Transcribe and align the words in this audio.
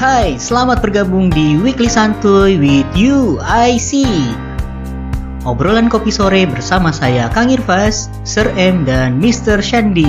Hai, 0.00 0.40
selamat 0.40 0.80
bergabung 0.80 1.28
di 1.28 1.60
Weekly 1.60 1.84
Santuy 1.84 2.56
with 2.56 2.88
you, 2.96 3.36
IC. 3.44 4.00
Obrolan 5.44 5.92
kopi 5.92 6.08
sore 6.08 6.48
bersama 6.48 6.88
saya 6.88 7.28
Kang 7.28 7.52
Irfas, 7.52 8.08
Sir 8.24 8.48
M 8.56 8.88
dan 8.88 9.20
Mr. 9.20 9.60
Shandy. 9.60 10.08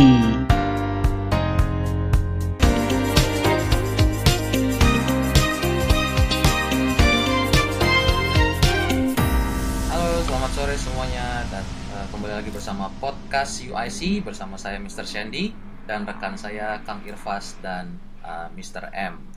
Halo, 9.92 10.24
selamat 10.24 10.52
sore 10.56 10.76
semuanya 10.80 11.44
dan 11.52 11.68
kembali 12.16 12.40
lagi 12.40 12.48
bersama 12.56 12.88
podcast 13.04 13.60
UIC 13.60 14.24
bersama 14.24 14.56
saya 14.56 14.80
Mr. 14.80 15.04
Shandy 15.04 15.52
dan 15.84 16.08
rekan 16.08 16.40
saya 16.40 16.80
Kang 16.88 17.04
Irfas 17.04 17.60
dan 17.60 18.00
uh, 18.24 18.48
Mr. 18.56 18.88
M. 18.96 19.31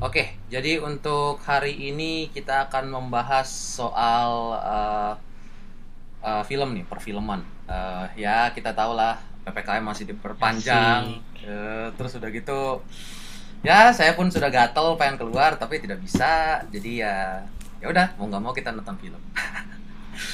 Oke, 0.00 0.32
jadi 0.48 0.80
untuk 0.80 1.36
hari 1.44 1.76
ini 1.92 2.32
kita 2.32 2.66
akan 2.68 2.88
membahas 2.88 3.44
soal 3.46 4.56
uh, 4.56 5.12
uh, 6.24 6.42
film 6.48 6.72
nih, 6.72 6.84
perfilman. 6.88 7.44
Uh, 7.68 8.08
ya 8.16 8.48
kita 8.56 8.72
tahu 8.72 8.96
lah 8.96 9.20
ppkm 9.44 9.84
masih 9.84 10.08
diperpanjang, 10.08 11.20
uh, 11.44 11.92
terus 11.94 12.16
udah 12.16 12.30
gitu. 12.32 12.80
Ya 13.62 13.92
saya 13.94 14.16
pun 14.18 14.26
sudah 14.32 14.50
gatel 14.50 14.96
pengen 14.98 15.20
keluar 15.20 15.54
tapi 15.60 15.78
tidak 15.78 16.02
bisa, 16.02 16.64
jadi 16.72 16.90
ya 17.04 17.16
ya 17.78 17.86
udah 17.92 18.06
mau 18.18 18.26
nggak 18.26 18.42
mau 18.42 18.52
kita 18.54 18.72
nonton 18.72 18.96
film. 18.98 19.20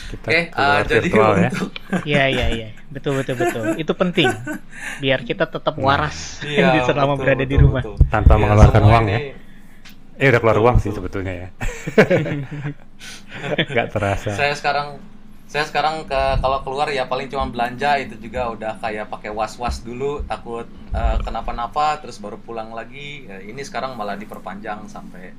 Kita 0.09 0.27
Oke, 0.29 0.41
keluar 0.53 0.83
uh, 0.83 0.89
jadi 0.89 1.09
virtual 1.09 1.33
ya. 1.39 1.51
untuk 1.55 1.71
Iya, 2.09 2.25
iya, 2.29 2.47
iya. 2.51 2.69
Betul, 2.91 3.21
betul, 3.23 3.37
betul. 3.39 3.65
Itu 3.79 3.93
penting. 3.95 4.29
Biar 5.01 5.23
kita 5.23 5.47
tetap 5.49 5.79
waras 5.81 6.43
Iya, 6.45 6.77
di 6.77 6.81
selama 6.89 7.15
betul, 7.15 7.23
berada 7.25 7.45
di 7.47 7.57
betul, 7.57 7.63
rumah. 7.63 7.85
betul. 7.85 7.97
Tanpa 8.11 8.35
Iya, 8.35 8.43
mengeluarkan 8.43 8.83
semua 8.83 8.91
uang 8.91 9.07
ya. 9.09 9.21
Eh 10.19 10.27
udah 10.31 10.41
keluar 10.43 10.59
Betul, 10.59 10.65
uang 10.65 10.77
sih 10.83 10.91
betul. 10.91 10.95
sebetulnya 10.95 11.33
ya. 11.47 11.49
Nggak 13.71 13.89
terasa. 13.95 14.33
Saya 14.35 14.53
sekarang 14.59 14.89
saya 15.49 15.65
sekarang 15.65 16.05
ke 16.05 16.21
kalau 16.45 16.61
keluar 16.67 16.89
ya 16.93 17.09
paling 17.09 17.31
cuma 17.33 17.49
belanja 17.49 17.97
itu 18.05 18.15
juga 18.21 18.53
udah 18.53 18.73
kayak 18.85 19.09
pakai 19.09 19.31
was-was 19.33 19.81
dulu 19.81 20.21
takut 20.29 20.69
eh, 20.93 21.17
kenapa-napa 21.25 22.03
terus 22.03 22.19
baru 22.21 22.37
pulang 22.43 22.75
lagi. 22.77 23.25
Ya, 23.31 23.39
ini 23.41 23.63
sekarang 23.65 23.97
malah 23.97 24.19
diperpanjang 24.19 24.91
sampai 24.91 25.33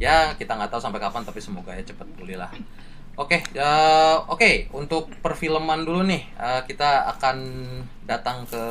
ya 0.00 0.36
kita 0.38 0.52
nggak 0.56 0.70
tahu 0.72 0.82
sampai 0.84 1.00
kapan 1.02 1.22
tapi 1.28 1.40
semoga 1.42 1.72
ya 1.76 1.82
cepat 1.84 2.08
pulih 2.16 2.36
lah. 2.38 2.52
Oke, 3.18 3.42
eh, 3.52 4.16
oke 4.32 4.50
untuk 4.76 5.10
perfilman 5.24 5.82
dulu 5.88 6.02
nih 6.06 6.22
eh, 6.38 6.60
kita 6.68 7.08
akan 7.18 7.36
datang 8.06 8.46
ke 8.48 8.64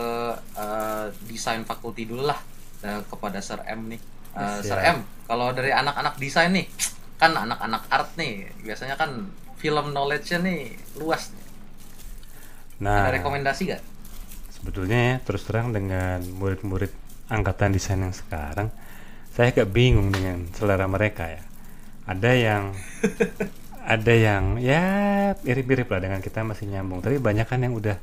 eh, 0.58 1.06
desain 1.30 1.64
fakulti 1.68 2.06
dulu 2.10 2.24
lah 2.30 2.40
eh, 2.86 3.02
kepada 3.10 3.40
Sir 3.44 3.62
M 3.68 3.92
nih. 3.94 4.02
Eh, 4.36 4.60
Sir 4.62 4.78
Siap. 4.80 4.96
M, 4.96 4.98
kalau 5.26 5.52
dari 5.54 5.72
anak-anak 5.74 6.16
desain 6.22 6.54
nih, 6.54 6.68
kan 7.18 7.34
anak-anak 7.36 7.84
art 7.90 8.10
nih, 8.16 8.50
biasanya 8.64 8.96
kan 8.96 9.30
film 9.60 9.92
knowledge-nya 9.92 10.40
nih 10.42 10.62
luas. 10.98 11.34
Nih. 11.36 11.46
Nah, 12.80 13.10
Ada 13.10 13.20
rekomendasi 13.20 13.64
gak? 13.70 13.84
sebetulnya 14.60 15.00
ya 15.00 15.16
terus 15.24 15.48
terang 15.48 15.72
dengan 15.72 16.20
murid-murid 16.36 16.92
angkatan 17.32 17.72
desain 17.72 18.00
yang 18.04 18.12
sekarang, 18.12 18.68
saya 19.32 19.56
agak 19.56 19.72
bingung 19.72 20.12
dengan 20.12 20.52
selera 20.52 20.84
mereka 20.84 21.32
ya. 21.32 21.44
Ada 22.04 22.32
yang 22.36 22.64
ada 23.96 24.14
yang 24.14 24.60
ya 24.60 24.84
mirip-mirip 25.48 25.88
lah 25.88 26.04
dengan 26.04 26.20
kita 26.20 26.44
masih 26.44 26.68
nyambung, 26.68 27.00
tapi 27.00 27.24
banyak 27.24 27.48
kan 27.48 27.64
yang 27.64 27.72
udah 27.72 27.96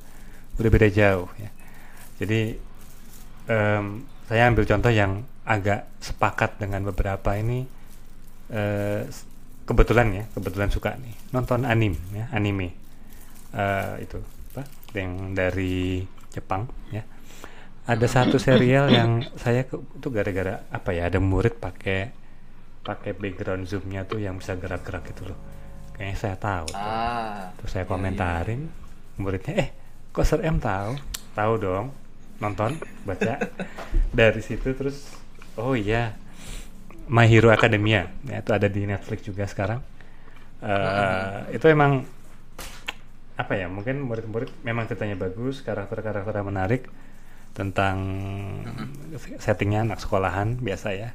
udah 0.56 0.70
beda 0.72 0.88
jauh 0.88 1.28
ya. 1.36 1.50
Jadi 2.16 2.56
em, 3.52 3.84
saya 4.24 4.42
ambil 4.48 4.64
contoh 4.64 4.88
yang 4.88 5.28
agak 5.46 5.86
sepakat 6.02 6.58
dengan 6.58 6.82
beberapa 6.90 7.38
ini 7.38 7.62
eh, 8.50 9.06
kebetulan 9.66 10.06
ya 10.12 10.24
kebetulan 10.34 10.70
suka 10.70 10.98
nih 10.98 11.14
nonton 11.30 11.62
anim 11.62 11.94
ya 12.14 12.26
anime 12.34 12.86
Eh, 13.56 14.04
itu 14.04 14.20
apa 14.52 14.68
yang 14.92 15.32
dari 15.32 16.04
Jepang 16.28 16.68
ya 16.92 17.00
ada 17.88 18.04
satu 18.04 18.36
serial 18.36 18.92
yang 18.92 19.24
saya 19.40 19.64
ke, 19.64 19.80
itu 19.80 20.12
gara-gara 20.12 20.66
apa 20.68 20.92
ya 20.92 21.08
ada 21.08 21.16
murid 21.22 21.56
pakai 21.56 22.12
pakai 22.84 23.16
background 23.16 23.64
zoomnya 23.64 24.04
tuh 24.04 24.20
yang 24.20 24.36
bisa 24.36 24.60
gerak-gerak 24.60 25.08
gitu 25.08 25.32
loh 25.32 25.38
kayaknya 25.96 26.16
saya 26.20 26.36
tahu 26.36 26.66
tuh. 26.68 26.76
Ah, 26.76 27.48
Terus 27.56 27.70
saya 27.72 27.84
iya, 27.88 27.90
komentarin 27.90 28.68
muridnya, 29.16 29.54
eh 29.56 29.68
kok 30.12 30.28
Sir 30.28 30.44
M 30.44 30.60
tahu? 30.60 30.92
Tahu 31.32 31.52
dong, 31.56 31.88
nonton, 32.36 32.76
baca. 33.08 33.40
Dari 34.12 34.44
situ 34.44 34.76
terus, 34.76 35.08
oh 35.56 35.74
iya, 35.76 36.16
My 37.06 37.26
Hero 37.30 37.52
Academia, 37.54 38.10
ya, 38.26 38.42
itu 38.42 38.50
ada 38.52 38.66
di 38.66 38.82
Netflix 38.84 39.22
juga 39.24 39.44
sekarang. 39.46 39.80
Eh, 40.62 41.56
itu 41.56 41.66
emang 41.68 42.02
apa 43.36 43.52
ya? 43.52 43.68
Mungkin 43.68 44.02
murid-murid 44.08 44.50
memang 44.64 44.88
ceritanya 44.88 45.16
bagus, 45.20 45.60
karakter-karakternya 45.62 46.44
menarik 46.44 46.88
tentang 47.56 47.96
settingnya 49.40 49.88
anak 49.88 50.00
sekolahan 50.00 50.60
biasa 50.60 50.88
ya. 50.92 51.10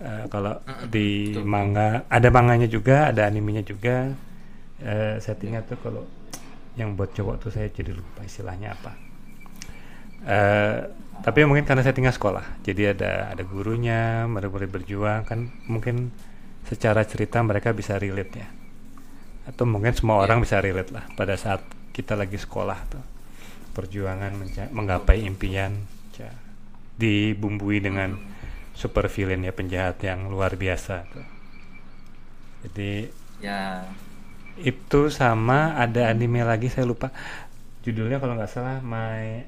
Eh, 0.00 0.24
kalau 0.28 0.58
di 0.90 1.36
betul. 1.36 1.46
manga 1.46 2.04
ada 2.08 2.28
manganya 2.28 2.68
juga, 2.68 3.08
ada 3.08 3.26
animenya 3.26 3.62
juga. 3.64 4.12
Eh, 4.84 5.16
settingnya 5.22 5.64
tuh 5.64 5.78
kalau 5.80 6.04
yang 6.74 6.98
buat 6.98 7.14
cowok 7.14 7.46
tuh 7.46 7.50
saya 7.54 7.70
jadi 7.70 7.94
lupa 7.94 8.26
istilahnya 8.26 8.74
apa. 8.74 8.92
Eh, 10.24 10.80
tapi 11.20 11.44
mungkin 11.46 11.68
karena 11.68 11.84
settingnya 11.84 12.16
sekolah, 12.16 12.64
jadi 12.66 12.96
ada 12.96 13.36
ada 13.36 13.42
gurunya, 13.44 14.26
murid-murid 14.26 14.70
berjuang 14.72 15.22
kan 15.28 15.52
mungkin 15.68 16.10
secara 16.64 17.04
cerita 17.04 17.38
mereka 17.44 17.76
bisa 17.76 18.00
relate 18.00 18.34
ya. 18.34 18.48
Atau 19.44 19.68
mungkin 19.68 19.92
semua 19.92 20.24
orang 20.24 20.40
bisa 20.40 20.58
relate 20.58 20.90
lah 20.90 21.04
pada 21.14 21.36
saat 21.36 21.60
kita 21.92 22.16
lagi 22.16 22.40
sekolah 22.40 22.78
tuh 22.88 23.04
perjuangan 23.76 24.32
menggapai 24.72 25.22
impian 25.28 25.84
ya, 26.16 26.32
dibumbui 26.96 27.84
dengan 27.84 28.16
super 28.74 29.06
villain 29.06 29.46
ya 29.46 29.52
penjahat 29.54 30.02
yang 30.02 30.32
luar 30.32 30.58
biasa 30.58 31.06
tuh. 31.12 31.26
Jadi 32.64 33.06
ya. 33.44 33.84
itu 34.56 35.12
sama 35.12 35.76
ada 35.76 36.08
anime 36.08 36.40
lagi 36.42 36.72
saya 36.72 36.88
lupa 36.88 37.12
judulnya 37.84 38.16
kalau 38.16 38.40
nggak 38.40 38.48
salah 38.48 38.80
my 38.80 39.44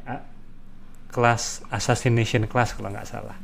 Class 1.11 1.65
Assassination 1.72 2.47
Class 2.50 2.75
kalau 2.75 2.93
nggak 2.93 3.09
salah. 3.09 3.37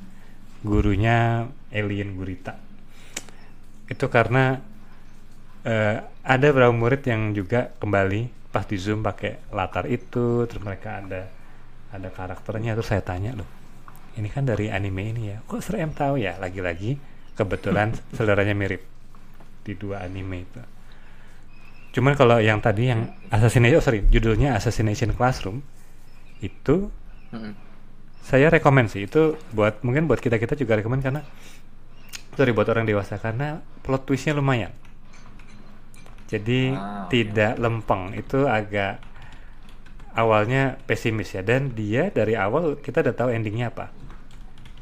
Gurunya 0.62 1.46
Alien 1.74 2.14
Gurita. 2.14 2.54
Itu 3.90 4.06
karena 4.08 4.58
eh, 5.66 5.96
ada 6.22 6.46
beberapa 6.54 6.74
murid 6.74 7.02
yang 7.06 7.34
juga 7.34 7.74
kembali 7.78 8.50
pas 8.52 8.68
di 8.68 8.76
zoom 8.76 9.00
pakai 9.00 9.48
latar 9.50 9.88
itu 9.88 10.44
terus 10.44 10.62
mereka 10.62 11.02
ada 11.02 11.28
ada 11.92 12.08
karakternya. 12.12 12.76
Terus 12.78 12.88
saya 12.88 13.02
tanya 13.02 13.34
loh 13.34 13.62
ini 14.16 14.28
kan 14.28 14.44
dari 14.44 14.68
anime 14.68 15.02
ini 15.08 15.22
ya? 15.32 15.38
Kok 15.44 15.60
Sir 15.64 15.80
M 15.80 15.92
tahu 15.96 16.20
ya? 16.20 16.36
Lagi-lagi 16.36 17.00
kebetulan 17.32 17.96
seleranya 18.16 18.52
mirip 18.52 18.84
di 19.64 19.72
dua 19.72 20.04
anime 20.04 20.44
itu. 20.44 20.60
Cuman 21.92 22.16
kalau 22.16 22.40
yang 22.40 22.60
tadi 22.60 22.88
yang 22.88 23.12
Assassination, 23.28 23.76
oh 23.80 23.84
sorry, 23.84 24.00
judulnya 24.08 24.56
Assassination 24.56 25.12
Classroom 25.12 25.60
itu 26.40 26.88
Saya 28.22 28.48
rekomend 28.54 28.87
sih 28.93 29.03
itu 29.10 29.34
buat 29.50 29.82
mungkin 29.82 30.06
buat 30.06 30.22
kita 30.22 30.38
kita 30.38 30.54
juga 30.54 30.78
rekomend 30.78 31.03
karena 31.03 31.20
sorry 32.37 32.53
buat 32.56 32.69
orang 32.72 32.84
dewasa 32.88 33.16
karena 33.25 33.48
plot 33.84 34.03
twistnya 34.09 34.37
lumayan. 34.38 34.72
Jadi 36.31 36.81
Ah, 36.81 37.19
oke, 37.20 37.37
tidak 37.37 37.60
lempeng 37.60 38.16
itu 38.16 38.48
agak 38.48 39.04
awalnya 40.22 40.62
pesimis 40.88 41.28
ya 41.37 41.43
dan 41.50 41.62
dia 41.78 42.03
dari 42.19 42.34
awal 42.37 42.65
kita 42.84 42.98
udah 43.04 43.15
tahu 43.16 43.31
endingnya 43.37 43.67
apa. 43.73 43.87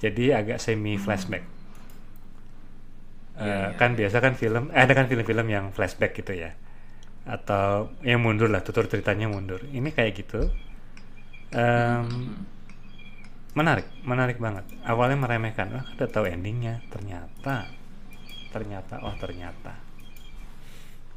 Jadi 0.02 0.24
agak 0.40 0.58
semi 0.64 0.94
flashback. 1.04 1.44
Iya, 3.40 3.54
Eh, 3.54 3.68
iya, 3.68 3.80
kan 3.80 3.90
iya. 3.90 3.98
biasa 3.98 4.16
kan 4.24 4.34
film, 4.36 4.64
eh, 4.74 4.80
ada 4.84 4.92
kan 4.98 5.06
film-film 5.10 5.46
yang 5.48 5.64
flashback 5.76 6.12
gitu 6.18 6.32
ya, 6.36 6.50
atau 7.36 7.92
yang 8.10 8.20
mundur 8.24 8.48
lah, 8.54 8.62
tutur 8.66 8.86
ceritanya 8.92 9.26
mundur. 9.34 9.60
Ini 9.78 9.90
kayak 9.96 10.12
gitu, 10.20 10.40
Em, 11.50 12.06
menarik, 13.54 13.86
menarik 14.06 14.38
banget. 14.38 14.64
Awalnya 14.86 15.18
meremehkan, 15.18 15.68
wah 15.74 15.84
udah 15.96 16.08
tahu 16.08 16.30
endingnya, 16.30 16.82
ternyata, 16.90 17.66
ternyata, 18.54 19.02
oh 19.02 19.14
ternyata. 19.18 19.74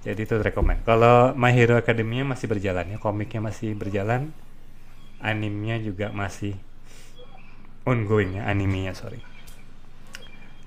Jadi 0.03 0.27
itu 0.27 0.35
rekomend. 0.35 0.83
Kalau 0.83 1.31
My 1.38 1.56
Hero 1.56 1.80
Academia 1.80 2.27
masih 2.27 2.51
berjalan 2.51 2.91
ya, 2.91 2.97
komiknya 3.00 3.39
masih 3.39 3.71
berjalan, 3.77 4.35
animenya 5.24 5.80
juga 5.80 6.12
masih 6.12 6.59
ongoing 7.88 8.39
ya, 8.39 8.47
animenya 8.47 8.95
sorry 8.95 9.24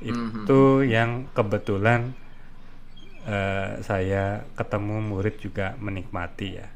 itu 0.05 0.85
yang 0.85 1.25
kebetulan 1.33 2.13
eh, 3.25 3.81
saya 3.81 4.45
ketemu 4.53 5.01
murid 5.01 5.41
juga 5.41 5.73
menikmati 5.81 6.49
ya 6.61 6.69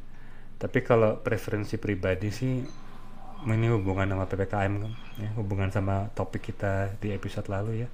tapi 0.61 0.85
kalau 0.85 1.17
preferensi 1.25 1.81
pribadi 1.81 2.29
sih 2.29 2.53
ini 3.41 3.67
hubungan 3.73 4.05
sama 4.05 4.29
ppkm 4.29 4.73
kan 4.85 4.93
ya 5.17 5.31
hubungan 5.41 5.73
sama 5.73 6.13
topik 6.13 6.53
kita 6.53 6.93
di 7.01 7.17
episode 7.17 7.49
lalu 7.49 7.85
ya. 7.85 7.89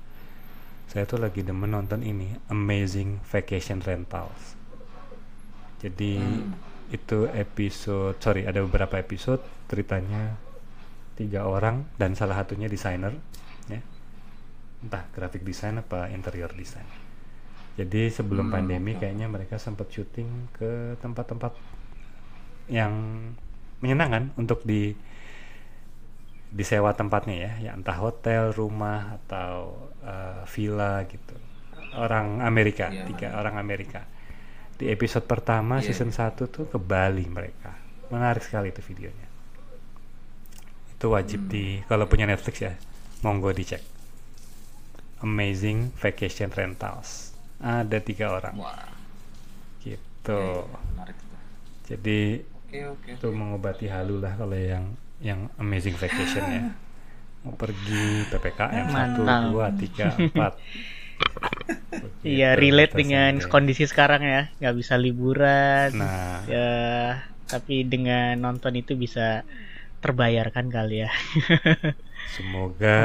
Saya 0.86 1.06
tuh 1.06 1.18
lagi 1.18 1.42
demen 1.42 1.70
nonton 1.70 2.02
ini 2.02 2.34
Amazing 2.50 3.22
Vacation 3.22 3.78
Rentals. 3.82 4.58
Jadi 5.78 6.18
Hmm. 6.18 6.50
itu 6.90 7.26
episode 7.30 8.18
sorry 8.18 8.46
ada 8.46 8.62
beberapa 8.62 8.98
episode 8.98 9.42
ceritanya 9.66 10.38
tiga 11.18 11.46
orang 11.46 11.86
dan 11.98 12.14
salah 12.14 12.38
satunya 12.38 12.66
desainer 12.66 13.14
ya. 13.66 13.82
Entah 14.82 15.06
graphic 15.14 15.42
design 15.42 15.78
apa 15.78 16.10
interior 16.10 16.50
design. 16.50 16.86
Jadi 17.78 18.08
sebelum 18.10 18.48
Hmm, 18.48 18.54
pandemi 18.54 18.96
kayaknya 18.96 19.26
mereka 19.30 19.58
sempat 19.62 19.90
syuting 19.92 20.50
ke 20.54 20.96
tempat-tempat 20.98 21.52
yang 22.68 22.92
menyenangkan 23.80 24.32
untuk 24.34 24.64
di 24.64 24.96
disewa 26.50 26.94
tempatnya 26.96 27.36
ya, 27.36 27.52
ya 27.60 27.70
entah 27.76 27.98
hotel, 27.98 28.54
rumah 28.54 29.18
atau 29.22 29.76
eh, 30.02 30.42
villa 30.48 31.04
gitu. 31.04 31.34
Orang 31.96 32.40
Amerika, 32.40 32.88
Iya. 32.92 33.04
tiga 33.08 33.28
orang 33.36 33.56
Amerika. 33.56 34.04
Di 34.76 34.92
episode 34.92 35.24
pertama 35.24 35.80
Iya, 35.80 35.92
season 35.92 36.12
1 36.12 36.46
tuh 36.48 36.68
ke 36.68 36.76
Bali 36.76 37.24
mereka. 37.26 37.72
Menarik 38.12 38.44
sekali 38.44 38.68
itu 38.70 38.80
videonya. 38.84 39.28
Itu 40.96 41.12
wajib 41.12 41.48
Hmm. 41.48 41.50
di 41.52 41.64
kalau 41.84 42.04
punya 42.06 42.24
Netflix 42.24 42.56
ya, 42.60 42.72
monggo 43.20 43.52
dicek. 43.52 43.80
Amazing 45.20 45.96
Vacation 45.96 46.52
Rentals. 46.52 47.32
Ada 47.56 48.04
tiga 48.04 48.36
orang 48.36 48.52
Wah. 48.54 48.84
gitu. 49.80 50.36
iya, 50.36 50.60
iya, 50.60 50.80
menarik. 50.92 51.16
Jadi 51.88 52.20
Oke 52.66 52.78
oke. 52.92 53.12
itu 53.14 53.26
mengobati 53.30 53.86
halu 53.88 54.18
lah 54.24 54.34
kalau 54.34 54.58
yang 54.58 54.84
yang 55.22 55.40
amazing 55.62 55.96
vacation 55.96 56.44
ya 56.50 56.62
mau 57.46 57.54
pergi 57.54 58.26
ppkm 58.30 58.86
satu 58.90 59.22
dua 59.46 59.66
tiga 59.80 60.08
empat 60.18 60.52
Iya, 62.26 62.58
relate 62.58 62.94
dengan 62.98 63.38
sampai. 63.38 63.52
kondisi 63.52 63.84
sekarang 63.88 64.22
ya, 64.26 64.40
nggak 64.60 64.74
bisa 64.80 64.94
liburan. 64.98 65.90
nah 65.94 66.42
Ya, 66.50 66.68
tapi 67.50 67.86
dengan 67.86 68.34
nonton 68.42 68.74
itu 68.78 68.92
bisa 68.98 69.46
terbayarkan 70.04 70.66
kali 70.70 70.96
ya. 71.06 71.10
semoga 72.34 72.96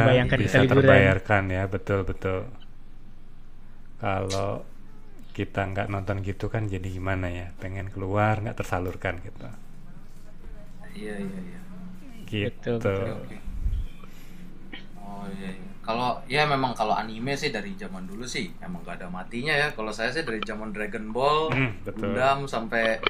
bisa 0.41 0.57
kita 0.57 0.65
liburan. 0.65 0.81
terbayarkan 0.81 1.43
ya 1.55 1.63
betul 1.73 1.99
betul 2.09 2.39
kalau 4.01 4.65
kita 5.37 5.61
nggak 5.71 5.87
nonton 5.93 6.17
gitu 6.29 6.45
kan 6.53 6.63
jadi 6.73 6.87
gimana 6.97 7.27
ya 7.39 7.45
pengen 7.61 7.87
keluar 7.93 8.33
nggak 8.43 8.57
tersalurkan 8.59 9.15
gitu 9.27 9.47
Iya 10.95 11.15
iya 11.23 11.39
iya. 11.47 11.59
gitu 12.29 12.79
Betul, 12.79 12.95
oke. 13.21 13.37
Oh 14.97 15.25
iya 15.37 15.49
iya. 15.57 15.69
Kalau 15.81 16.09
ya 16.29 16.43
memang 16.45 16.71
kalau 16.77 16.93
anime 16.93 17.33
sih 17.41 17.49
dari 17.49 17.73
zaman 17.75 18.05
dulu 18.05 18.23
sih 18.23 18.53
emang 18.61 18.85
gak 18.85 19.01
ada 19.01 19.07
matinya 19.11 19.53
ya. 19.53 19.67
Kalau 19.77 19.91
saya 19.91 20.09
sih 20.15 20.23
dari 20.27 20.39
zaman 20.45 20.69
Dragon 20.75 21.09
Ball, 21.15 21.51
Hmm, 21.51 21.71
betul. 21.83 22.13
Gundam 22.13 22.37
sampai 22.47 23.01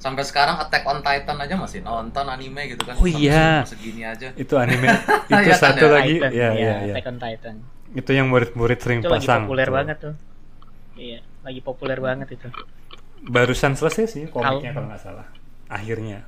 sampai 0.00 0.24
sekarang 0.24 0.56
Attack 0.62 0.84
on 0.88 1.00
Titan 1.04 1.36
aja 1.36 1.54
masih 1.60 1.80
nonton 1.84 2.26
anime 2.30 2.62
gitu 2.72 2.82
kan. 2.88 2.96
Oh 2.96 3.04
Sampai 3.04 3.20
iya. 3.26 3.66
Segini 3.66 4.02
aja. 4.06 4.28
itu 4.36 4.54
anime 4.56 4.86
itu 5.32 5.50
Iya 5.50 5.54
satu 5.54 5.86
ya? 5.86 5.90
lagi 5.90 6.14
Titan, 6.16 6.32
ya 6.32 6.48
ya, 6.54 6.70
ya 6.70 6.74
ya 6.82 6.96
Attack 6.96 7.06
on 7.10 7.18
Titan. 7.20 7.56
itu 7.90 8.10
yang 8.14 8.26
murid-murid 8.30 8.78
sering 8.78 9.00
Itu 9.00 9.08
lagi 9.10 9.26
pasang 9.26 9.42
populer 9.42 9.66
tuh. 9.66 9.74
banget 9.76 9.96
tuh. 10.04 10.14
Iya, 10.94 11.18
lagi 11.40 11.60
populer 11.60 11.98
banget 11.98 12.34
itu. 12.34 12.48
barusan 13.22 13.74
selesai 13.74 14.04
sih 14.06 14.24
komiknya 14.26 14.72
Kalau- 14.72 14.88
nggak 14.88 15.00
salah 15.00 15.26
akhirnya 15.66 16.24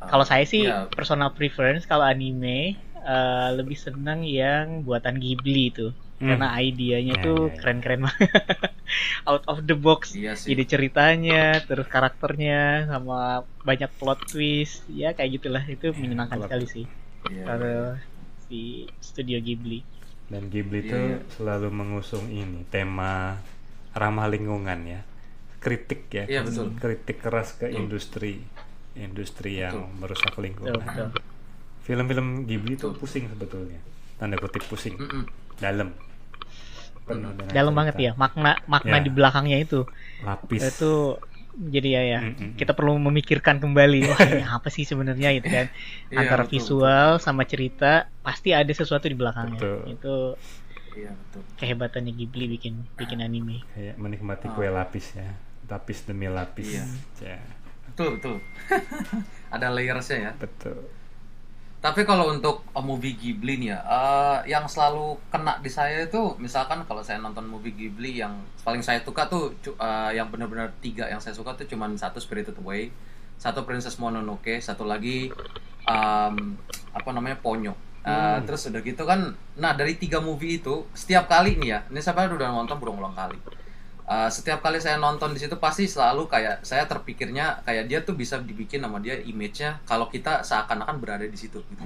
Kalau 0.00 0.20
saya 0.22 0.44
sih 0.44 0.68
Iya. 0.68 0.90
personal 0.90 1.32
preference 1.32 1.84
kalau 1.84 2.04
anime 2.04 2.76
eh, 3.00 3.48
lebih 3.52 3.72
senang 3.74 4.20
yang 4.20 4.80
buatan 4.80 5.16
Ghibli 5.16 5.68
itu. 5.68 5.92
Hmm. 6.16 6.28
Karena 6.30 6.56
idenya 6.58 7.14
Ya, 7.14 7.22
tuh 7.22 7.36
ya, 7.42 7.52
ya. 7.52 7.56
keren-keren 7.58 8.00
banget. 8.02 8.28
Out 9.28 9.44
of 9.44 9.58
the 9.62 9.72
box. 9.74 10.12
Iya. 10.12 10.32
Jadi 10.34 10.64
ceritanya, 10.64 11.60
terus 11.60 11.84
karakternya 11.84 12.84
sama 12.86 13.20
banyak 13.60 13.88
plot 13.94 14.24
twist. 14.26 14.84
Ya 14.88 15.12
kayak 15.12 15.36
gitulah. 15.36 15.60
Itu 15.62 15.92
menyenangkan 15.92 16.36
kalau- 16.38 16.44
sekali 16.46 16.64
sih. 16.66 16.84
Iya. 17.28 17.44
Kalau 17.44 17.76
si 18.42 18.60
studio 18.98 19.36
Ghibli. 19.38 19.84
Dan 20.32 20.48
Ghibli 20.48 20.80
Iya, 20.80 20.88
itu 20.88 20.96
iya. 20.96 21.18
selalu 21.36 21.68
mengusung 21.70 22.26
ini 22.32 22.64
tema 22.72 23.38
ramah 23.94 24.26
lingkungan 24.28 24.78
ya 24.88 25.00
kritik 25.60 26.08
ya 26.12 26.24
Iya, 26.28 26.40
betul. 26.44 26.66
kritik 26.80 27.18
keras 27.24 27.56
ke 27.56 27.68
Betul. 27.68 27.78
industri 27.80 28.32
industri 28.96 29.60
yang 29.60 29.74
Betul. 29.74 29.98
merusak 30.00 30.34
lingkungan 30.38 30.80
betul. 30.80 31.08
film-film 31.84 32.48
Ghibli 32.48 32.74
itu 32.76 32.88
pusing 32.96 33.28
sebetulnya 33.28 33.80
tanda 34.16 34.36
kutip 34.38 34.64
pusing 34.70 34.94
Mm-mm. 34.96 35.24
dalam 35.58 35.92
penuh 37.04 37.30
dengan 37.36 37.52
Dalam 37.52 37.72
cerita. 37.72 37.78
banget 37.78 37.96
ya 38.00 38.12
makna 38.16 38.52
makna 38.64 38.96
Ya. 38.96 39.04
di 39.04 39.10
belakangnya 39.12 39.58
itu. 39.60 39.84
lapis 40.24 40.62
Itu 40.64 41.20
jadi 41.56 41.88
ya 41.88 42.02
ya 42.04 42.20
Mm-mm. 42.24 42.50
kita 42.54 42.72
perlu 42.72 42.98
memikirkan 42.98 43.58
kembali 43.58 43.98
wah 44.06 44.18
ini 44.20 44.42
apa 44.58 44.68
sih 44.68 44.82
sebenarnya 44.82 45.30
gitu 45.34 45.48
kan 45.48 45.66
Iya, 46.08 46.18
antara 46.20 46.42
betul, 46.42 46.52
visual 46.58 47.10
sama 47.18 47.42
cerita 47.44 48.10
pasti 48.20 48.50
ada 48.50 48.70
sesuatu 48.70 49.04
di 49.04 49.14
belakangnya 49.14 49.58
Betul. 49.58 49.78
itu 49.86 49.94
betul. 49.94 50.26
Iya 50.94 51.10
betul. 51.10 51.42
kehebatannya 51.56 52.12
Ghibli 52.12 52.46
bikin 52.48 52.74
bikin 52.94 53.18
anime 53.18 53.62
kayak 53.70 53.94
menikmati 53.94 54.46
Ah. 54.46 54.52
kue 54.52 54.66
lapis 54.66 55.14
ya 55.14 55.30
lapis 55.64 55.98
demi 56.04 56.26
lapis 56.26 56.70
Iya. 56.70 56.84
Ya, 57.24 57.38
Betul 57.84 58.18
betul. 58.18 58.36
Ada 59.54 59.70
layersnya 59.70 60.18
ya. 60.18 60.32
betul 60.34 60.82
Tapi 61.84 62.08
kalau 62.08 62.32
untuk 62.32 62.64
uh, 62.72 62.80
movie 62.80 63.12
Ghibli 63.12 63.60
nih 63.60 63.76
ya, 63.76 63.80
eh, 63.84 64.56
yang 64.56 64.64
selalu 64.64 65.20
kena 65.28 65.60
di 65.60 65.68
saya 65.68 66.08
itu, 66.08 66.32
misalkan 66.40 66.80
kalau 66.88 67.04
saya 67.04 67.20
nonton 67.20 67.44
movie 67.44 67.76
Ghibli 67.76 68.24
yang 68.24 68.40
paling 68.64 68.80
saya 68.80 69.04
suka 69.04 69.28
tuh, 69.28 69.52
eh, 69.60 70.10
yang 70.16 70.32
benar-benar 70.32 70.72
tiga 70.80 71.04
yang 71.12 71.20
saya 71.20 71.36
suka 71.36 71.52
tuh 71.52 71.68
cuman 71.68 71.92
satu 72.00 72.16
Spirited 72.16 72.56
Away, 72.64 72.88
satu 73.36 73.68
Princess 73.68 74.00
Mononoke, 74.00 74.56
satu 74.64 74.88
lagi 74.88 75.28
em, 75.84 76.36
apa 76.96 77.10
namanya 77.12 77.36
Ponyo. 77.44 77.76
Eh, 78.00 78.08
Hmm. 78.08 78.44
Terus 78.48 78.68
udah 78.72 78.80
gitu 78.80 79.04
kan, 79.04 79.36
nah 79.60 79.72
dari 79.76 79.96
tiga 80.00 80.20
movie 80.24 80.60
itu 80.60 80.88
setiap 80.96 81.28
kali 81.28 81.60
nih 81.60 81.68
ya, 81.68 81.78
ini 81.92 82.00
siapa 82.00 82.24
udah 82.28 82.48
nonton 82.52 82.80
berulang-ulang 82.80 83.12
kali. 83.12 83.36
Uh, 84.04 84.28
setiap 84.28 84.60
kali 84.60 84.76
saya 84.76 85.00
nonton 85.00 85.32
di 85.32 85.40
situ 85.40 85.56
pasti 85.56 85.88
selalu 85.88 86.28
kayak 86.28 86.60
saya 86.60 86.84
terpikirnya 86.84 87.64
kayak 87.64 87.88
dia 87.88 87.98
tuh 88.04 88.12
bisa 88.12 88.36
dibikin 88.36 88.84
sama 88.84 89.00
dia 89.00 89.16
image-nya 89.16 89.80
kalau 89.88 90.12
kita 90.12 90.44
seakan-akan 90.44 91.00
berada 91.00 91.24
di 91.24 91.38
situ 91.40 91.64
gitu. 91.64 91.84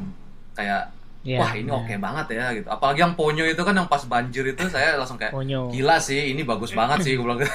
Kayak 0.53 0.91
ya 1.23 1.39
wah 1.39 1.55
ini 1.55 1.71
oke 1.71 1.95
banget 1.99 2.27
ya 2.35 2.51
gitu. 2.59 2.67
Apalagi 2.67 3.07
yang 3.07 3.15
Ponyo 3.15 3.47
itu 3.47 3.63
kan 3.63 3.71
yang 3.71 3.87
pas 3.87 4.03
banjir 4.03 4.43
itu 4.45 4.67
saya 4.67 4.99
langsung 4.99 5.15
kayak 5.15 5.31
Ponyo 5.31 5.71
gila 5.71 6.03
sih 6.03 6.35
ini 6.35 6.43
bagus 6.43 6.75
banget 6.75 7.07
sih 7.07 7.15
gue 7.15 7.23
bilang 7.23 7.39
gitu. 7.43 7.55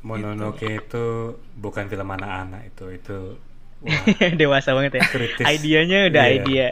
Mononoke 0.00 0.68
itu 0.68 1.04
bukan 1.58 1.84
film 1.90 2.08
anak-anak 2.08 2.70
itu 2.70 2.84
itu 2.94 3.18
wah, 3.82 4.04
dewasa 4.40 4.72
banget 4.72 4.92
ya 4.96 5.02
kritis 5.04 5.44
idenya 5.44 6.06
udah 6.08 6.24
Iya. 6.24 6.36
idea 6.38 6.68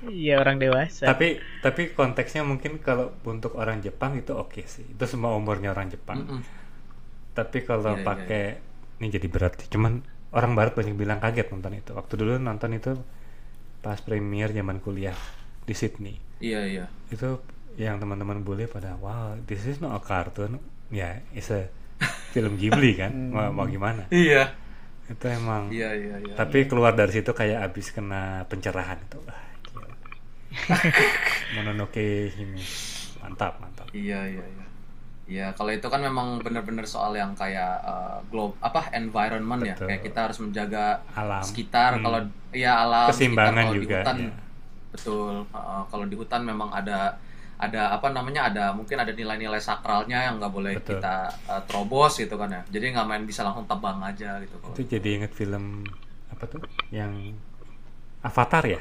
Iya 0.00 0.40
orang 0.40 0.56
dewasa 0.56 1.04
tapi 1.04 1.36
tapi 1.60 1.92
konteksnya 1.92 2.40
mungkin 2.40 2.80
kalau 2.80 3.12
untuk 3.28 3.52
orang 3.60 3.84
Jepang 3.84 4.16
itu 4.16 4.32
oke 4.32 4.64
sih 4.64 4.84
itu 4.88 5.04
semua 5.04 5.36
umurnya 5.36 5.76
orang 5.76 5.92
Jepang 5.92 6.24
Mm-mm. 6.24 6.40
tapi 7.36 7.58
kalau 7.64 7.94
Iya, 7.94 8.00
iya, 8.00 8.06
pakai 8.08 8.42
ini 9.00 9.06
jadi 9.08 9.28
berat 9.28 9.54
sih. 9.60 9.68
cuman 9.72 10.00
orang 10.32 10.52
Barat 10.54 10.72
banyak 10.76 10.94
bilang 10.94 11.18
kaget 11.20 11.48
nonton 11.52 11.72
itu 11.76 11.90
waktu 11.96 12.12
dulu 12.16 12.32
nonton 12.38 12.70
itu 12.72 12.92
pas 13.80 13.98
premier 14.00 14.52
zaman 14.52 14.78
kuliah 14.80 15.16
di 15.64 15.74
Sydney 15.76 16.16
Iya 16.40 16.60
iya. 16.64 16.84
itu 17.12 17.40
yang 17.76 18.00
teman-teman 18.00 18.40
bule 18.40 18.64
pada 18.68 18.96
wow 18.98 19.36
this 19.44 19.64
is 19.64 19.80
not 19.80 19.96
a 19.96 20.00
cartoon 20.00 20.60
ya 20.90 21.20
it's 21.32 21.52
a 21.52 21.68
film 22.34 22.56
Ghibli 22.56 22.96
kan 22.96 23.12
mau, 23.32 23.52
mau 23.52 23.66
gimana 23.68 24.08
Iya. 24.08 24.52
itu 25.08 25.26
emang 25.28 25.68
Iya 25.68 25.90
iya 25.92 26.16
iya. 26.22 26.34
tapi 26.36 26.64
keluar 26.64 26.92
dari 26.96 27.12
situ 27.12 27.30
kayak 27.32 27.68
abis 27.68 27.90
kena 27.92 28.46
pencerahan 28.48 28.96
itu. 29.00 29.18
Mononoke 31.54 32.30
ini 32.34 32.62
mantap 33.22 33.58
mantap. 33.62 33.86
Iya 33.94 34.20
iya 34.26 34.44
iya. 34.44 34.66
Iya 35.30 35.46
kalau 35.54 35.70
itu 35.70 35.86
kan 35.86 36.02
memang 36.02 36.42
benar-benar 36.42 36.82
soal 36.90 37.14
yang 37.14 37.38
kayak 37.38 37.78
uh, 37.86 38.18
globe 38.34 38.58
apa 38.58 38.90
environment 38.98 39.62
ya. 39.62 39.78
Betul. 39.78 39.86
kayak 39.86 40.02
kita 40.02 40.18
harus 40.26 40.38
menjaga 40.42 41.06
alam. 41.14 41.42
sekitar. 41.46 41.98
Hmm. 41.98 42.02
kalau 42.02 42.20
ya 42.50 42.72
alam 42.82 43.08
Keseimbangan 43.14 43.64
sekitar, 43.70 43.76
juga, 43.78 43.86
di 43.86 43.94
hutan 43.94 44.16
ya. 44.18 44.32
betul. 44.90 45.34
Uh, 45.54 45.82
kalau 45.86 46.04
di 46.10 46.16
hutan 46.18 46.42
memang 46.42 46.70
ada 46.74 47.14
ada 47.60 47.92
apa 47.92 48.08
namanya 48.08 48.48
ada 48.48 48.64
mungkin 48.72 48.96
ada 48.96 49.12
nilai-nilai 49.12 49.60
sakralnya 49.60 50.32
yang 50.32 50.40
nggak 50.40 50.48
boleh 50.48 50.80
Betul. 50.80 50.96
kita 50.96 51.28
uh, 51.44 51.62
terobos 51.68 52.16
gitu 52.16 52.34
kan 52.40 52.48
ya. 52.50 52.62
Jadi 52.72 52.96
nggak 52.96 53.06
main 53.06 53.24
bisa 53.28 53.44
langsung 53.44 53.68
tebang 53.68 54.00
aja 54.00 54.40
gitu 54.40 54.56
kalau 54.58 54.74
itu 54.74 54.82
jadi 54.88 55.08
inget 55.20 55.32
film 55.36 55.84
apa 56.32 56.44
tuh? 56.48 56.64
Yang 56.88 57.36
Avatar 58.24 58.64
ya 58.64 58.80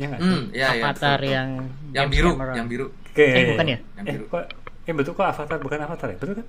ya 0.00 0.06
nggak 0.06 0.18
sih 0.18 0.32
hmm, 0.32 0.42
iya, 0.50 0.66
Avatar 0.72 0.96
betul, 1.12 1.20
betul. 1.20 1.28
yang 1.30 1.48
yang 1.92 2.06
biru 2.08 2.30
Cameron. 2.32 2.54
yang 2.56 2.66
biru 2.66 2.86
Kayak- 3.10 3.36
Eh, 3.36 3.44
bukan 3.50 3.66
ya? 3.66 3.78
Yang 3.92 4.00
eh 4.00 4.12
biru. 4.14 4.24
kok 4.26 4.42
eh 4.80 4.94
betul 4.96 5.12
kok 5.12 5.26
Avatar 5.26 5.56
bukan 5.58 5.78
Avatar 5.78 6.08
ya 6.08 6.16
betul 6.16 6.34
kan 6.34 6.46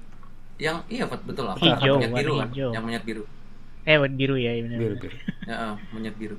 yang 0.55 0.77
iya 0.88 1.03
bet- 1.05 1.25
betul 1.25 1.43
lah 1.43 1.55
Hijau, 1.58 1.96
monyet 1.98 2.12
biru 2.13 2.34
kan 2.38 2.50
hijau. 2.50 2.70
yang 2.72 2.84
monyet 2.84 3.03
biru 3.03 3.24
eh 3.81 3.96
warna 3.98 4.15
biru 4.15 4.36
ya 4.38 4.51
iya 4.51 4.62
benar 4.63 4.77
biru 4.79 4.96
biru 4.96 5.15
ya 5.41 5.55
uh, 5.60 5.74
monyet 5.91 6.15
biru 6.15 6.38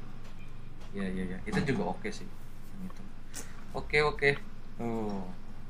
ya 0.90 1.04
ya 1.04 1.24
ya 1.26 1.38
itu 1.42 1.58
juga 1.66 1.82
oke 1.90 2.08
sih 2.08 2.24
Yang 2.72 2.88
itu. 2.88 3.02
Oke 3.72 3.98
oke. 4.00 4.30
Oh. 4.76 5.24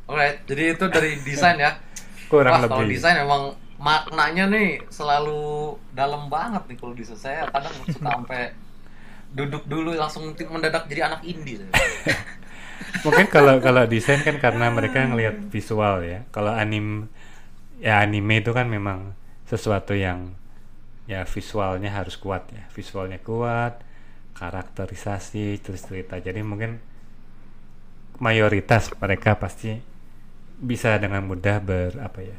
Alright, 0.04 0.42
jadi 0.44 0.75
itu 0.75 0.84
dari 0.88 1.14
desain 1.25 1.54
ya. 1.56 1.78
kurang 2.26 2.50
Wah, 2.52 2.66
kalau 2.66 2.82
desain 2.84 3.14
emang 3.16 3.50
maknanya 3.76 4.46
nih 4.49 4.82
selalu 4.88 5.38
dalam 5.92 6.26
banget 6.26 6.66
nih 6.66 6.76
kalau 6.76 6.92
desain. 6.92 7.14
Saya 7.14 7.46
kadang 7.49 7.70
suka 7.84 8.11
sampai 8.11 8.50
duduk 9.32 9.64
dulu 9.64 9.96
langsung 9.96 10.36
mendadak 10.36 10.86
jadi 10.86 11.08
anak 11.08 11.24
indie. 11.24 11.64
mungkin 13.04 13.26
kalau 13.32 13.58
kalau 13.58 13.88
desain 13.88 14.20
kan 14.20 14.36
karena 14.36 14.68
mereka 14.68 15.02
ngelihat 15.08 15.48
visual 15.48 16.04
ya. 16.04 16.28
Kalau 16.28 16.52
anim 16.52 17.08
ya 17.80 18.04
anime 18.04 18.44
itu 18.44 18.52
kan 18.52 18.68
memang 18.68 19.16
sesuatu 19.48 19.96
yang 19.96 20.36
ya 21.08 21.24
visualnya 21.24 21.90
harus 21.90 22.20
kuat 22.20 22.46
ya. 22.52 22.68
Visualnya 22.76 23.18
kuat 23.24 23.80
karakterisasi 24.36 25.60
terus 25.60 25.84
cerita 25.84 26.16
jadi 26.18 26.40
mungkin 26.40 26.80
mayoritas 28.18 28.90
mereka 28.96 29.36
pasti 29.36 29.76
bisa 30.62 30.96
dengan 30.96 31.26
mudah 31.26 31.58
ber 31.58 32.00
apa 32.00 32.20
ya 32.22 32.38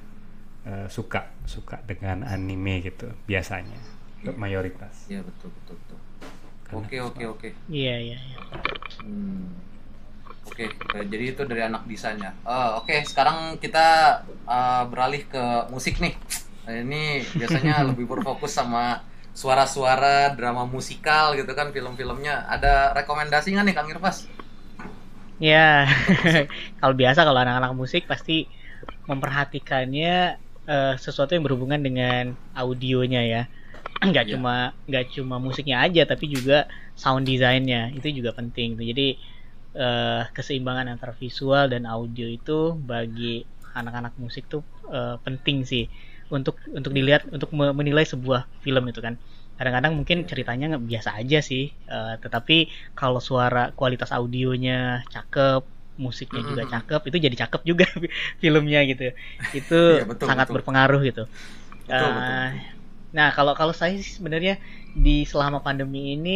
eh, 0.68 0.88
suka 0.88 1.32
suka 1.44 1.82
dengan 1.84 2.24
anime 2.24 2.86
gitu 2.86 3.10
biasanya. 3.26 3.78
Untuk 4.24 4.40
mayoritas. 4.40 5.12
Iya 5.12 5.20
betul 5.20 5.52
betul 5.52 5.76
betul. 5.84 6.03
Oke 6.74 6.98
oke 7.00 7.24
oke. 7.30 7.50
Iya 7.70 7.96
iya. 8.02 8.18
iya. 8.18 8.38
Hmm. 9.06 9.46
Oke, 10.44 10.70
eh, 10.70 11.06
jadi 11.10 11.26
itu 11.34 11.42
dari 11.50 11.62
anak 11.66 11.88
desainnya. 11.90 12.36
Eh, 12.46 12.70
Oke, 12.78 13.02
sekarang 13.08 13.58
kita 13.58 14.20
eh, 14.46 14.84
beralih 14.92 15.24
ke 15.26 15.44
musik 15.74 15.98
nih. 15.98 16.14
Nah, 16.68 16.76
ini 16.78 17.26
biasanya 17.34 17.82
lebih 17.90 18.06
berfokus 18.06 18.54
sama 18.54 19.02
suara-suara 19.34 20.30
drama 20.38 20.64
musikal 20.70 21.34
gitu 21.34 21.50
kan 21.58 21.74
film-filmnya. 21.74 22.46
Ada 22.50 22.94
rekomendasi 22.94 23.54
nggak 23.58 23.66
nih 23.66 23.76
Kang 23.76 23.90
Irfas? 23.90 24.30
Ya, 25.42 25.90
kalau 26.80 26.94
biasa 26.94 27.26
kalau 27.26 27.42
anak-anak 27.42 27.74
musik 27.74 28.06
pasti 28.06 28.46
memperhatikannya 29.10 30.38
eh, 30.70 30.94
sesuatu 31.02 31.34
yang 31.34 31.44
berhubungan 31.44 31.82
dengan 31.82 32.38
audionya 32.54 33.22
ya. 33.26 33.44
Nggak 34.12 34.26
Iya. 34.26 34.38
cuma 34.38 34.74
nggak 34.90 35.06
cuma 35.16 35.36
musiknya 35.40 35.78
aja, 35.86 36.02
tapi 36.12 36.26
juga 36.36 36.68
sound 36.98 37.24
desainnya 37.30 37.90
itu 37.98 38.08
juga 38.20 38.32
penting. 38.40 38.76
tuh. 38.80 38.86
Jadi 38.92 39.08
eh, 39.78 40.22
keseimbangan 40.36 40.88
antara 40.94 41.14
visual 41.18 41.66
dan 41.74 41.84
audio 41.90 42.28
itu 42.30 42.78
bagi 42.92 43.44
anak-anak 43.74 44.14
musik 44.22 44.44
tuh 44.54 44.62
eh, 44.94 45.16
penting 45.26 45.66
sih 45.66 45.84
untuk 46.34 46.56
untuk 46.78 46.92
dilihat 46.98 47.30
untuk 47.36 47.50
me- 47.58 47.76
menilai 47.76 48.06
sebuah 48.08 48.42
film 48.66 48.84
itu 48.92 49.00
kan. 49.02 49.16
Kadang-kadang 49.58 49.94
mungkin 50.00 50.26
ceritanya 50.26 50.66
nggak 50.76 50.86
biasa 50.92 51.10
aja 51.22 51.40
sih, 51.46 51.70
eh, 51.90 52.14
tetapi 52.24 52.58
kalau 52.98 53.20
suara 53.22 53.70
kualitas 53.78 54.10
audionya 54.14 55.06
cakep, 55.14 55.62
musiknya 56.02 56.42
juga 56.50 56.64
cakep, 56.66 57.02
itu 57.10 57.18
jadi 57.30 57.36
cakep 57.46 57.62
juga 57.70 57.86
filmnya 58.42 58.80
gitu. 58.90 59.14
Itu 59.54 59.80
Iya, 59.90 60.02
betul, 60.10 60.30
sangat 60.30 60.48
betul. 60.48 60.58
berpengaruh 60.58 61.00
gitu. 61.06 61.24
Betul, 61.88 62.14
Eh, 62.18 62.18
betul. 62.18 62.40
Nah, 63.18 63.28
kalau 63.38 63.54
kalau 63.60 63.74
saya 63.82 63.94
sih 64.02 64.14
sebenarnya 64.20 64.54
di 65.06 65.10
selama 65.32 65.58
pandemi 65.66 66.00
ini 66.18 66.32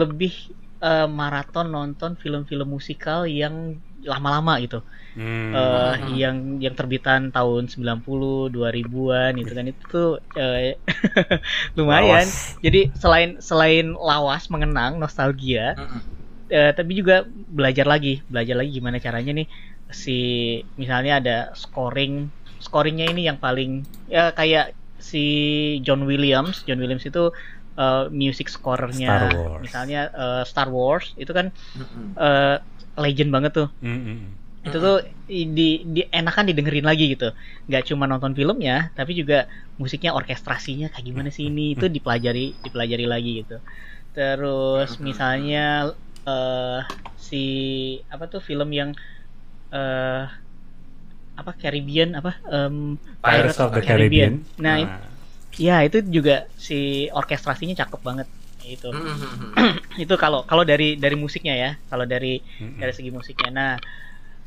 lebih 0.00 0.32
eh, 0.82 1.06
maraton 1.20 1.66
nonton 1.76 2.12
film-film 2.22 2.68
musikal 2.76 3.20
yang 3.40 3.54
lama-lama 4.12 4.52
gitu. 4.64 4.76
Hmm. 5.14 5.54
Eh, 5.56 5.94
Hmm. 6.00 6.16
yang 6.22 6.36
yang 6.64 6.74
terbitan 6.80 7.20
tahun 7.36 7.62
90, 7.72 8.50
2000-an 8.54 9.32
itu 9.42 9.52
kan 9.58 9.66
itu 9.72 9.82
tuh 9.94 10.08
eh, 10.38 10.76
lumayan. 11.78 12.26
Lawas. 12.26 12.56
Jadi 12.64 12.78
selain 13.02 13.30
selain 13.48 13.86
lawas 13.94 14.42
mengenang 14.52 14.92
nostalgia, 15.02 15.78
Mm-mm. 15.78 16.00
eh, 16.50 16.70
tapi 16.78 16.92
juga 17.00 17.24
belajar 17.28 17.86
lagi, 17.92 18.22
belajar 18.32 18.56
lagi 18.60 18.70
gimana 18.78 18.98
caranya 19.06 19.32
nih 19.38 19.48
si 20.02 20.12
misalnya 20.80 21.12
ada 21.20 21.36
scoring, 21.62 22.12
scoringnya 22.64 23.06
ini 23.12 23.22
yang 23.28 23.38
paling 23.44 23.70
ya 24.10 24.30
kayak 24.38 24.74
si 25.10 25.18
John 25.86 26.00
Williams, 26.10 26.56
John 26.66 26.78
Williams 26.82 27.04
itu 27.10 27.22
eh, 27.80 28.04
music 28.20 28.46
scorernya, 28.54 29.10
misalnya 29.64 29.98
eh, 30.22 30.42
Star 30.50 30.68
Wars 30.76 31.06
itu 31.22 31.32
kan 31.38 31.46
Mm-mm. 31.78 32.06
eh, 32.26 32.56
legend 33.02 33.30
banget 33.34 33.52
tuh. 33.58 33.68
Hmm, 33.82 34.00
hmm, 34.04 34.18
itu 34.66 34.76
tuh 34.82 34.96
di, 35.30 35.62
di 35.94 36.00
enakan 36.18 36.44
didengerin 36.50 36.86
lagi 36.90 37.04
gitu. 37.14 37.26
Nggak 37.68 37.82
cuma 37.88 38.04
nonton 38.10 38.32
filmnya 38.38 38.90
tapi 38.98 39.12
juga 39.20 39.46
musiknya 39.80 40.10
orkestrasinya 40.18 40.86
kayak 40.92 41.06
gimana 41.08 41.28
sih 41.36 41.44
ini? 41.50 41.62
Itu 41.78 41.86
dipelajari 41.96 42.40
dipelajari 42.64 43.06
lagi 43.14 43.30
gitu. 43.46 43.54
Terus 44.16 44.90
misalnya 45.08 45.58
eh 46.28 46.80
si 47.28 47.36
apa 48.14 48.24
tuh 48.32 48.40
film 48.48 48.70
yang 48.80 48.90
eh 49.74 50.22
apa 51.40 51.52
Caribbean 51.62 52.10
apa 52.20 52.32
Em, 52.48 52.96
Pirates 53.22 53.58
of 53.60 53.70
the 53.76 53.82
Caribbean. 53.84 54.32
nah 54.64 54.76
it- 54.82 54.94
ya 55.56 55.76
itu 55.88 55.98
juga 56.16 56.44
si 56.56 57.08
orkestrasinya 57.12 57.74
cakep 57.80 58.00
banget 58.04 58.28
itu 58.66 58.88
Mm-mm. 58.90 59.52
itu 60.02 60.14
kalau 60.18 60.42
kalau 60.50 60.64
dari 60.66 60.98
dari 60.98 61.14
musiknya 61.14 61.54
ya 61.54 61.70
kalau 61.90 62.04
dari 62.04 62.42
dari 62.80 62.92
segi 62.96 63.10
musiknya. 63.14 63.48
Nah 63.54 63.72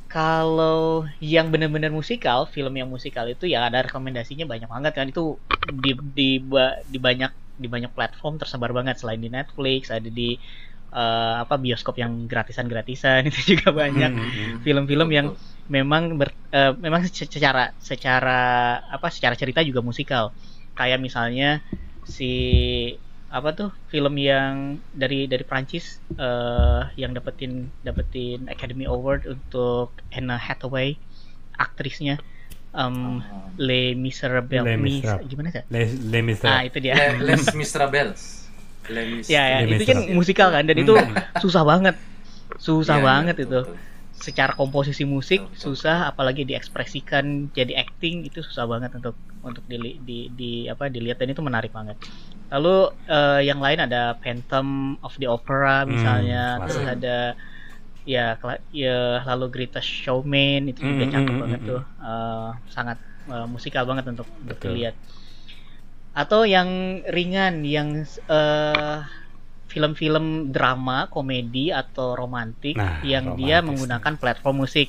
kalau 0.09 1.05
yang 1.21 1.53
benar-benar 1.53 1.93
musikal 1.93 2.49
film 2.49 2.73
yang 2.73 2.89
musikal 2.89 3.25
itu 3.29 3.45
ya 3.45 3.69
ada 3.69 3.85
rekomendasinya 3.85 4.45
banyak 4.49 4.69
banget 4.69 4.93
kan. 4.97 5.05
Itu 5.13 5.37
di 5.69 5.91
di 6.17 6.29
ba- 6.41 6.81
di 6.89 6.97
banyak 6.97 7.31
di 7.61 7.67
banyak 7.69 7.91
platform 7.93 8.41
tersebar 8.41 8.71
banget. 8.73 8.97
Selain 8.97 9.21
di 9.21 9.29
Netflix 9.29 9.93
ada 9.93 10.09
di 10.09 10.35
eh, 10.91 11.35
apa 11.39 11.55
bioskop 11.55 11.95
yang 11.95 12.25
gratisan-gratisan 12.25 13.25
itu 13.29 13.53
juga 13.53 13.69
banyak 13.71 14.11
Hmm, 14.11 14.21
hmm, 14.21 14.31
hmm. 14.31 14.57
film-film 14.61 15.09
yang 15.09 15.27
Betul. 15.31 15.67
memang 15.69 16.03
ber- 16.15 16.37
eh, 16.49 16.73
memang 16.75 17.05
se- 17.05 17.25
secara 17.25 17.71
secara 17.77 18.39
apa 18.85 19.07
secara 19.07 19.33
cerita 19.33 19.61
juga 19.61 19.79
musikal 19.79 20.33
kayak 20.73 20.97
misalnya 20.97 21.61
si 22.03 22.31
apa 23.29 23.53
tuh 23.53 23.69
film 23.87 24.17
yang 24.17 24.53
dari 24.89 25.29
dari 25.29 25.45
Prancis 25.45 26.01
eh, 26.11 26.81
yang 26.95 27.13
dapetin 27.13 27.69
dapetin 27.79 28.49
Academy 28.49 28.85
Award 28.85 29.25
untuk 29.25 29.93
Anne 30.09 30.33
Hathaway 30.33 30.97
aktrisnya 31.53 32.17
em, 32.71 33.19
Oh. 33.19 33.49
Les 33.57 33.93
Miserables 33.93 34.61
Les 34.63 34.77
Mis- 34.77 35.01
Miserables. 35.01 35.27
gimana 35.27 35.49
sih 35.51 35.61
Les, 35.69 35.89
Les 35.99 36.21
Miserables. 36.21 36.57
ah 36.57 36.63
itu 36.63 36.77
dia 36.79 36.93
Le- 36.95 37.33
Les 37.33 37.43
Miserables. 37.53 38.38
Les 38.89 39.05
Mis- 39.07 39.35
ya, 39.35 39.41
ya 39.53 39.57
Les 39.69 39.77
itu 39.77 39.83
kan 39.89 39.97
musikal 40.17 40.49
kan 40.55 40.63
dan 40.69 40.77
itu 40.79 40.93
Hmm. 40.93 41.15
susah 41.37 41.63
banget 41.67 41.95
susah 42.59 42.97
iya, 42.97 43.01
banget 43.01 43.35
betul, 43.35 43.47
itu 43.47 43.59
betul. 43.61 43.75
secara 44.11 44.51
komposisi 44.59 45.03
musik 45.07 45.41
Betul, 45.41 45.47
betul. 45.55 45.73
susah 45.75 46.11
apalagi 46.11 46.43
diekspresikan 46.43 47.47
jadi 47.55 47.73
acting 47.83 48.27
itu 48.27 48.43
susah 48.43 48.65
banget 48.67 48.91
untuk 48.99 49.15
untuk 49.45 49.63
di, 49.71 49.77
di, 50.03 50.17
di- 50.35 50.67
apa 50.67 50.91
dilihat 50.91 51.17
dan 51.23 51.31
itu 51.31 51.39
menarik 51.45 51.71
banget 51.71 51.95
lalu 52.51 52.91
eh, 53.07 53.41
yang 53.47 53.59
lain 53.63 53.79
ada 53.87 54.17
Phantom 54.19 54.99
of 55.05 55.13
the 55.21 55.27
Opera 55.29 55.85
Hmm, 55.85 55.93
misalnya 55.93 56.57
klasik. 56.57 56.67
terus 56.67 56.83
ada 56.85 57.37
ya 58.07 58.35
ya 58.73 59.21
lalu 59.27 59.45
Greatest 59.53 59.87
Showman 59.87 60.71
itu 60.71 60.81
juga 60.87 61.03
Hmm, 61.03 61.13
cakep 61.13 61.35
hmm, 61.41 61.41
banget 61.41 61.61
hmm, 61.61 61.69
tuh 61.69 61.81
Eh, 61.99 62.49
sangat 62.73 62.97
eh, 63.29 63.47
musikal 63.53 63.83
banget 63.89 64.05
untuk 64.09 64.27
untuk 64.41 64.57
Betul. 64.57 64.65
dilihat 64.65 64.95
atau 66.21 66.41
yang 66.55 66.69
ringan 67.15 67.53
yang 67.75 67.89
eh, 68.37 68.97
film-film 69.71 70.25
drama, 70.55 71.05
komedi 71.13 71.69
atau 71.81 72.17
romantik 72.17 72.75
Nah, 72.75 72.99
yang 73.05 73.37
dia 73.39 73.61
romantis 73.61 73.67
menggunakan 73.69 74.13
platform 74.21 74.55
musik 74.65 74.87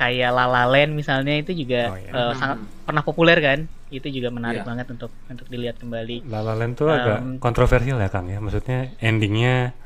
kayak 0.00 0.30
La 0.36 0.44
La 0.54 0.64
Land 0.72 0.92
misalnya 1.00 1.34
itu 1.42 1.52
juga 1.62 1.92
Oh, 1.92 1.96
iya. 1.96 2.10
eh, 2.12 2.32
Hmm. 2.32 2.38
sangat 2.40 2.58
pernah 2.86 3.02
populer 3.08 3.38
kan 3.40 3.58
itu 3.92 4.08
juga 4.10 4.28
menarik 4.34 4.60
Iya. 4.60 4.68
banget 4.68 4.86
untuk 4.94 5.10
untuk 5.30 5.46
dilihat 5.52 5.76
kembali 5.78 6.16
La 6.32 6.40
La 6.42 6.54
Land 6.58 6.74
tuh 6.80 6.88
agak 6.90 7.16
Um, 7.22 7.38
kontroversial 7.38 7.96
ya 8.02 8.08
Kang 8.10 8.26
ya. 8.26 8.38
Maksudnya 8.42 8.78
endingnya 8.98 9.76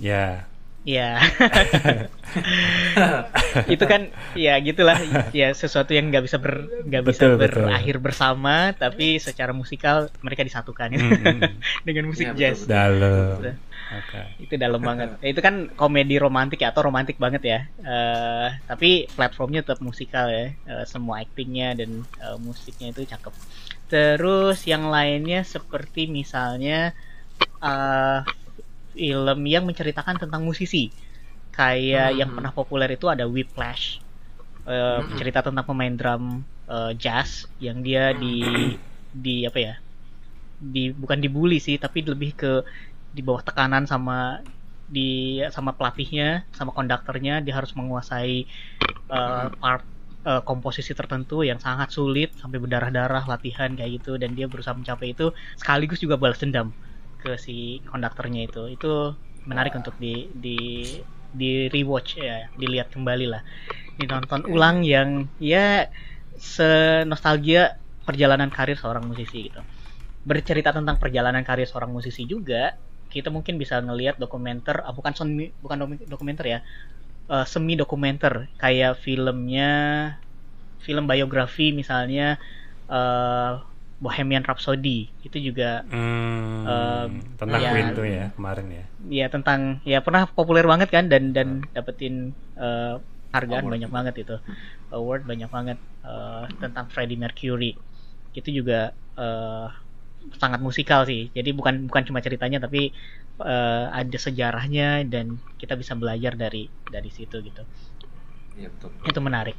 ya 0.00 0.49
ya 0.80 1.20
itu 3.74 3.84
kan 3.84 4.08
ya 4.32 4.56
gitulah 4.62 4.96
ya 5.34 5.52
sesuatu 5.52 5.92
yang 5.92 6.08
nggak 6.08 6.24
bisa 6.24 6.36
ber 6.40 6.66
nggak 6.86 7.02
bisa 7.04 7.22
Betul, 7.26 7.36
betul. 7.36 7.64
berakhir 7.68 7.96
bersama 8.00 8.56
tapi 8.72 9.20
secara 9.20 9.52
musikal 9.52 10.08
mereka 10.24 10.46
disatukan. 10.46 10.88
Mm, 10.94 11.10
mm, 11.20 11.40
dengan 11.86 12.04
musik 12.08 12.32
Iya, 12.32 12.36
jazz. 12.36 12.64
betul, 12.64 12.70
dalam. 12.72 13.36
Betul. 13.40 13.54
Oke. 13.90 14.20
itu 14.38 14.54
dalam 14.54 14.78
banget. 14.80 15.18
Ya, 15.18 15.28
itu 15.34 15.40
kan 15.42 15.66
komedi 15.74 16.14
romantik 16.22 16.62
ya 16.62 16.70
atau 16.70 16.86
romantik 16.86 17.18
banget 17.18 17.42
ya. 17.42 17.58
Eh, 17.82 18.48
tapi 18.70 19.10
platformnya 19.10 19.66
tetap 19.66 19.82
musikal 19.82 20.30
ya. 20.30 20.54
Eh, 20.54 20.84
semua 20.86 21.18
aktingnya 21.20 21.74
dan 21.74 22.06
eh, 22.22 22.38
musiknya 22.38 22.94
itu 22.94 23.02
cakep. 23.02 23.34
Terus 23.90 24.62
yang 24.62 24.86
lainnya 24.86 25.42
seperti 25.42 26.06
misalnya 26.06 26.94
eh, 27.58 28.18
film 28.94 29.38
yang 29.54 29.64
menceritakan 29.68 30.16
tentang 30.22 30.42
musisi. 30.48 30.78
Kayak 31.56 32.08
Hmm. 32.10 32.18
yang 32.20 32.30
pernah 32.36 32.52
populer 32.58 32.90
itu 32.96 33.06
ada 33.14 33.24
Whiplash. 33.34 33.84
Eh, 34.68 35.00
Hmm. 35.00 35.16
cerita 35.18 35.40
tentang 35.46 35.66
pemain 35.70 35.94
drum 36.00 36.24
eh, 36.72 36.92
jazz 37.02 37.30
yang 37.66 37.78
dia 37.86 38.02
di 38.22 38.28
di 39.24 39.30
apa 39.48 39.58
ya? 39.66 39.74
Di 40.74 40.80
bukan 41.02 41.18
dibully 41.24 41.56
sih 41.66 41.76
tapi 41.84 41.98
lebih 42.12 42.30
ke 42.40 42.50
di 43.16 43.20
bawah 43.26 43.42
tekanan 43.48 43.84
sama 43.92 44.12
di 44.96 45.00
sama 45.56 45.70
pelatihnya 45.78 46.24
sama 46.58 46.70
konduktornya. 46.76 47.32
Dia 47.44 47.54
harus 47.58 47.72
menguasai 47.78 48.34
uh, 49.16 49.46
part 49.60 49.84
uh, 50.30 50.42
komposisi 50.48 50.92
tertentu 51.00 51.34
yang 51.50 51.60
sangat 51.66 51.88
sulit 51.96 52.28
sampai 52.40 52.58
berdarah-darah 52.62 53.24
latihan 53.32 53.70
kayak 53.78 53.90
gitu. 54.02 54.10
Dan 54.22 54.30
dia 54.38 54.46
berusaha 54.52 54.74
mencapai 54.80 55.08
itu 55.14 55.26
sekaligus 55.60 55.98
juga 56.04 56.16
balas 56.22 56.40
dendam 56.42 56.68
ke 57.20 57.36
si 57.36 57.84
konduktornya 57.86 58.48
itu. 58.48 58.66
Itu 58.72 59.14
menarik 59.44 59.76
untuk 59.76 59.96
di 60.00 60.28
di 60.32 60.58
di 61.30 61.70
rewatch 61.70 62.18
ya 62.18 62.50
dilihat 62.58 62.90
kembali 62.90 63.26
lah. 63.30 63.42
Ditonton 64.00 64.48
ulang 64.50 64.82
yang 64.82 65.28
ya 65.38 65.86
se 66.40 67.04
nostalgia 67.04 67.76
perjalanan 68.02 68.48
karir 68.50 68.74
seorang 68.74 69.06
musisi 69.06 69.52
gitu. 69.52 69.60
Bercerita 70.24 70.72
tentang 70.74 70.96
perjalanan 70.98 71.44
karir 71.46 71.68
seorang 71.68 71.92
musisi 71.92 72.26
juga 72.26 72.74
kita 73.10 73.26
mungkin 73.28 73.58
bisa 73.58 73.82
ngelihat 73.82 74.22
dokumenter 74.22 74.86
ah, 74.86 74.94
bukan 74.94 75.10
semi 75.18 75.50
bukan 75.58 75.98
dokumenter 76.06 76.46
ya 76.46 76.58
uh, 77.30 77.46
semi 77.46 77.78
dokumenter. 77.78 78.50
Kayak 78.58 78.98
filmnya 79.00 79.70
film 80.80 81.04
biografi 81.04 81.76
misalnya 81.76 82.40
uh, 82.88 83.60
Bohemian 84.00 84.42
Rhapsody. 84.42 85.12
Itu 85.20 85.36
juga 85.36 85.84
hmm, 85.86 86.64
uh, 86.64 87.06
tentang 87.36 87.60
ya, 87.60 87.70
Queen 87.70 87.88
tuh 87.92 88.06
ya 88.08 88.24
kemarin 88.32 88.66
ya. 88.72 88.84
Ya 89.06 89.26
tentang 89.28 89.84
ya 89.84 90.00
pernah 90.00 90.24
populer 90.24 90.64
banget 90.64 90.88
kan 90.88 91.12
dan 91.12 91.36
dan 91.36 91.48
hmm. 91.62 91.76
dapetin 91.76 92.32
uh, 92.56 92.96
hargaan 93.30 93.68
award. 93.68 93.74
banyak 93.76 93.90
banget 93.92 94.14
itu. 94.24 94.36
Award 94.90 95.22
banyak 95.28 95.50
banget 95.52 95.78
uh, 96.02 96.48
tentang 96.58 96.88
Freddie 96.88 97.20
Mercury. 97.20 97.76
Itu 98.32 98.48
juga 98.48 98.96
uh, 99.20 99.68
sangat 100.40 100.64
musikal 100.64 101.04
sih. 101.04 101.28
Jadi 101.36 101.52
bukan 101.52 101.86
bukan 101.86 102.02
cuma 102.08 102.24
ceritanya 102.24 102.56
tapi 102.64 102.96
uh, 103.40 103.92
ada 103.92 104.18
sejarahnya 104.18 105.04
dan 105.04 105.36
kita 105.60 105.76
bisa 105.76 105.92
belajar 105.92 106.40
dari 106.40 106.72
dari 106.88 107.10
situ 107.12 107.36
gitu. 107.44 107.62
Ya, 108.56 108.72
betul. 108.72 108.90
itu 109.04 109.20
menarik. 109.22 109.56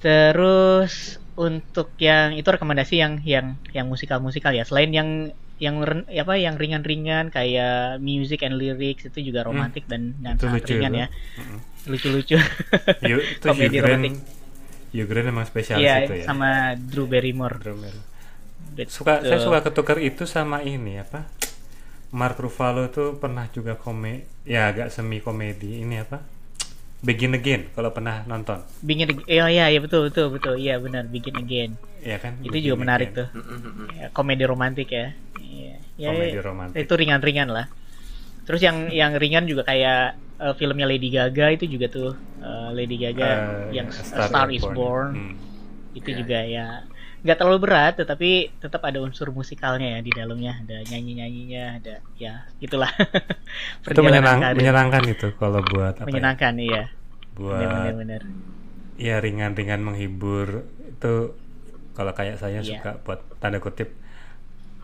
Terus 0.00 1.20
untuk 1.38 1.94
yang 2.02 2.34
itu 2.34 2.50
rekomendasi 2.50 2.98
yang 2.98 3.22
yang 3.22 3.54
yang 3.70 3.86
musikal 3.86 4.18
musikal 4.18 4.50
ya. 4.50 4.66
Selain 4.66 4.90
yang 4.90 5.30
yang 5.58 5.82
apa 6.06 6.34
yang 6.38 6.54
ringan-ringan 6.54 7.30
kayak 7.30 7.98
music 8.02 8.46
and 8.46 8.58
lyrics 8.58 9.06
itu 9.06 9.30
juga 9.30 9.42
hmm. 9.42 9.48
romantis 9.50 9.82
hmm. 9.86 9.90
dan 9.90 10.02
dan 10.18 10.34
itu 10.34 10.44
sangat 10.46 10.62
lucu, 10.62 10.72
ringan 10.74 10.92
ya. 10.94 11.06
Lucu-lucu. 11.86 12.36
itu 13.38 13.46
Komedi 13.46 13.78
romantis. 13.78 14.18
Yugren 14.88 15.28
emang 15.28 15.44
spesialis 15.44 15.84
iya, 15.84 16.08
itu 16.08 16.24
ya. 16.24 16.24
sama 16.26 16.74
Drew 16.74 17.06
Barrymore. 17.06 17.60
Drew 17.60 17.76
Barrymore. 17.76 18.06
Suka 18.88 19.22
saya 19.22 19.42
suka 19.42 19.62
ketukar 19.62 19.98
itu 20.02 20.26
sama 20.26 20.62
ini 20.62 21.02
apa? 21.02 21.26
Mark 22.08 22.40
Ruffalo 22.40 22.88
itu 22.88 23.20
pernah 23.20 23.44
juga 23.52 23.76
komedi 23.76 24.24
ya 24.48 24.72
agak 24.72 24.88
semi 24.88 25.20
komedi 25.20 25.84
ini 25.84 26.00
apa? 26.00 26.37
Begin 26.98 27.30
Again 27.38 27.70
kalau 27.78 27.94
pernah 27.94 28.26
nonton. 28.26 28.58
Begin 28.82 29.06
Again. 29.06 29.26
Oh 29.42 29.50
iya 29.50 29.70
iya 29.70 29.78
betul 29.78 30.10
betul 30.10 30.34
betul. 30.34 30.54
Iya 30.58 30.82
benar 30.82 31.06
Begin 31.06 31.38
Again. 31.38 31.70
Iya 32.02 32.18
kan? 32.18 32.42
Itu 32.42 32.58
juga 32.58 32.76
menarik 32.78 33.14
again. 33.14 33.18
tuh. 33.22 33.28
Ya, 33.94 34.06
komedi 34.10 34.44
romantis 34.46 34.86
ya. 34.90 35.14
Iya. 35.38 35.74
Ya, 35.94 36.08
komedi 36.10 36.38
romantis. 36.42 36.78
Itu 36.78 36.92
ringan-ringan 36.98 37.48
lah. 37.54 37.66
Terus 38.46 38.60
yang 38.64 38.90
yang 38.90 39.14
ringan 39.14 39.46
juga 39.46 39.62
kayak 39.62 40.18
uh, 40.42 40.54
filmnya 40.58 40.90
Lady 40.90 41.12
Gaga 41.14 41.54
itu 41.54 41.70
juga 41.70 41.86
tuh 41.86 42.16
uh, 42.42 42.70
Lady 42.74 42.98
Gaga 42.98 43.28
uh, 43.28 43.38
yang 43.70 43.92
Star, 43.94 44.26
Star 44.26 44.48
is 44.50 44.64
Born. 44.64 44.74
Born. 44.74 45.10
Hmm. 45.14 45.34
Itu 45.94 46.10
yeah. 46.10 46.18
juga 46.18 46.38
ya 46.46 46.66
nggak 47.28 47.44
terlalu 47.44 47.68
berat 47.68 48.00
tetapi 48.00 48.56
tetap 48.56 48.80
ada 48.88 49.04
unsur 49.04 49.28
musikalnya 49.28 49.98
ya 49.98 50.00
di 50.00 50.12
dalamnya. 50.16 50.64
Ada 50.64 50.88
nyanyi 50.88 51.12
nyanyinya 51.20 51.64
ada 51.76 51.94
ya 52.16 52.48
gitulah. 52.56 52.88
Itu 53.84 54.00
menyenang, 54.00 54.56
menyenangkan 54.56 55.04
itu 55.04 55.36
kalau 55.36 55.60
buat 55.60 56.00
apa 56.00 56.08
ya? 56.08 56.08
menyenangkan 56.08 56.52
ya? 56.56 56.64
iya. 56.64 56.84
Buat 57.36 57.60
bener, 57.60 57.94
bener, 58.00 58.22
ya 58.96 59.20
ringan-ringan 59.20 59.84
menghibur. 59.84 60.64
Itu 60.88 61.36
kalau 61.92 62.16
kayak 62.16 62.40
saya 62.40 62.64
yeah. 62.64 62.80
suka 62.80 62.96
buat 63.04 63.20
tanda 63.44 63.60
kutip 63.60 63.92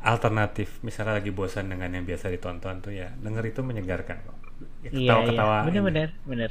alternatif. 0.04 0.84
Misalnya 0.84 1.16
lagi 1.16 1.32
bosan 1.32 1.72
dengan 1.72 1.88
yang 1.96 2.04
biasa 2.04 2.28
ditonton 2.28 2.84
tuh 2.84 2.92
ya 2.92 3.08
denger 3.24 3.48
itu 3.48 3.64
menyegarkan 3.64 4.20
kok. 4.20 4.36
Ketawa-ketawa 4.84 5.64
iya, 5.64 5.72
iya. 5.72 5.80
bener 5.80 5.82
bener 5.82 6.10
bener 6.28 6.50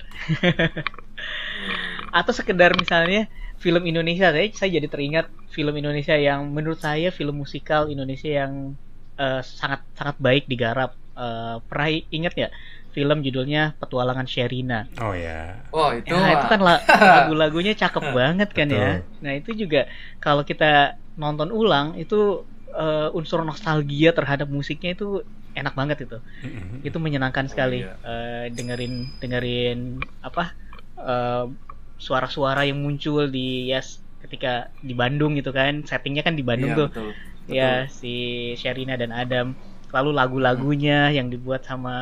atau 2.14 2.34
sekedar 2.34 2.78
misalnya 2.78 3.26
film 3.64 3.88
Indonesia 3.88 4.36
saya 4.36 4.52
saya 4.52 4.70
jadi 4.76 4.92
teringat 4.92 5.32
film 5.56 5.72
Indonesia 5.80 6.20
yang 6.20 6.52
menurut 6.52 6.84
saya 6.84 7.16
film 7.16 7.40
musikal 7.40 7.88
Indonesia 7.88 8.44
yang 8.44 8.76
uh, 9.16 9.40
sangat 9.40 9.88
sangat 9.96 10.20
baik 10.20 10.52
digarap 10.52 11.00
uh, 11.16 11.64
pernah 11.72 11.88
ingat 12.12 12.36
ya 12.36 12.50
film 12.94 13.26
judulnya 13.26 13.74
Petualangan 13.82 14.30
Sherina. 14.30 14.86
Oh 15.02 15.18
ya. 15.18 15.66
Oh 15.74 15.90
itu. 15.90 16.14
Nah, 16.14 16.30
itu 16.38 16.46
kan 16.46 16.62
lagu-lagunya 17.18 17.74
cakep 17.74 18.14
banget 18.14 18.50
kan 18.54 18.70
ya. 18.70 19.02
Nah 19.24 19.34
itu 19.34 19.56
juga 19.58 19.90
kalau 20.22 20.46
kita 20.46 21.00
nonton 21.18 21.50
ulang 21.50 21.98
itu 21.98 22.46
uh, 22.70 23.10
unsur 23.18 23.42
nostalgia 23.42 24.14
terhadap 24.14 24.46
musiknya 24.46 24.94
itu 24.94 25.26
enak 25.58 25.74
banget 25.74 26.06
itu. 26.06 26.22
Mm-hmm. 26.22 26.78
Itu 26.86 26.98
menyenangkan 27.02 27.50
sekali 27.50 27.82
oh, 27.82 27.90
iya. 27.90 27.94
uh, 28.06 28.46
dengerin 28.54 28.94
dengerin 29.18 29.80
apa 30.22 30.54
uh, 31.02 31.50
suara-suara 31.98 32.68
yang 32.68 32.82
muncul 32.82 33.30
di 33.30 33.72
ya 33.72 33.80
ketika 34.24 34.72
di 34.80 34.94
Bandung 34.96 35.36
gitu 35.36 35.52
kan. 35.52 35.84
Settingnya 35.84 36.24
kan 36.24 36.36
di 36.36 36.44
Bandung 36.46 36.74
iya, 36.74 36.80
tuh. 36.80 36.90
betul, 36.92 37.10
betul. 37.12 37.54
ya 37.54 37.72
si 37.90 38.16
Sherina 38.56 38.96
dan 38.96 39.12
Adam. 39.12 39.58
Lalu 39.94 40.10
lagu-lagunya 40.10 41.14
hmm. 41.14 41.16
yang 41.22 41.28
dibuat 41.30 41.70
sama 41.70 41.94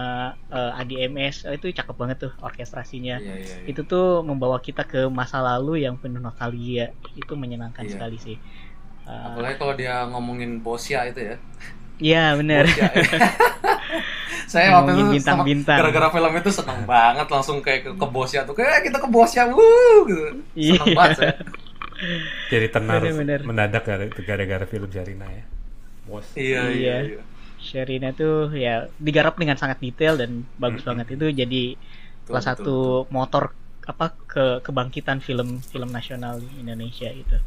uh, 0.47 0.80
Adi 0.80 1.04
MS 1.12 1.43
oh, 1.43 1.51
itu 1.51 1.75
cakep 1.75 1.95
banget 1.99 2.17
tuh 2.23 2.32
orkestrasinya. 2.39 3.19
Iya, 3.19 3.36
iya, 3.36 3.56
iya. 3.67 3.67
itu 3.67 3.84
tuh 3.84 4.23
membawa 4.23 4.63
kita 4.63 4.88
ke 4.88 5.12
masa 5.12 5.43
lalu 5.43 5.84
yang 5.84 5.99
penuh 5.99 6.23
nostalgia. 6.23 6.95
Itu 7.19 7.36
menyenangkan 7.36 7.84
iya. 7.84 7.91
sekali 7.91 8.15
sih. 8.15 8.38
Uh, 9.04 9.36
apalagi 9.36 9.56
kalau 9.60 9.73
dia 9.75 10.08
ngomongin 10.08 10.63
Bosia 10.63 11.04
itu 11.10 11.19
ya 11.19 11.36
Iya 12.01 12.23
benar. 12.35 12.65
Ya. 12.65 12.89
saya 14.51 14.67
waktu 14.81 14.91
itu 14.97 15.03
bintang-bintang. 15.21 15.77
Gara-gara 15.79 16.09
film 16.11 16.31
itu 16.35 16.51
seneng 16.51 16.79
banget 16.83 17.27
langsung 17.29 17.57
kayak 17.63 17.87
ke, 17.87 17.91
ke 17.95 18.07
bosnya 18.09 18.41
tuh 18.43 18.57
kayak 18.57 18.83
kita 18.83 18.97
ke 18.99 19.07
bosnya, 19.07 19.47
wuh 19.47 20.01
gitu. 20.09 20.25
Seneng 20.57 20.87
iya. 20.89 20.97
banget 20.97 21.17
saya. 21.21 21.35
Jadi 22.51 22.67
tenar 22.73 22.99
bener, 23.05 23.15
bener. 23.15 23.39
mendadak 23.45 23.85
gara-gara 24.25 24.65
film 24.65 24.89
Sherina 24.89 25.29
ya. 25.29 25.45
Bos. 26.09 26.25
Iya, 26.33 26.61
iya, 26.73 26.73
iya. 26.73 26.95
iya. 27.15 27.21
Sherina 27.61 28.09
tuh 28.17 28.49
ya 28.57 28.89
digarap 28.97 29.37
dengan 29.37 29.53
sangat 29.55 29.77
detail 29.77 30.17
dan 30.17 30.49
bagus 30.57 30.81
-hmm. 30.81 30.89
banget 30.89 31.07
itu 31.13 31.29
jadi 31.29 31.63
salah 32.25 32.41
satu 32.41 33.05
motor 33.13 33.53
apa 33.85 34.17
ke 34.25 34.45
kebangkitan 34.65 35.21
film 35.21 35.61
film 35.61 35.93
nasional 35.93 36.41
Indonesia 36.57 37.13
itu. 37.13 37.37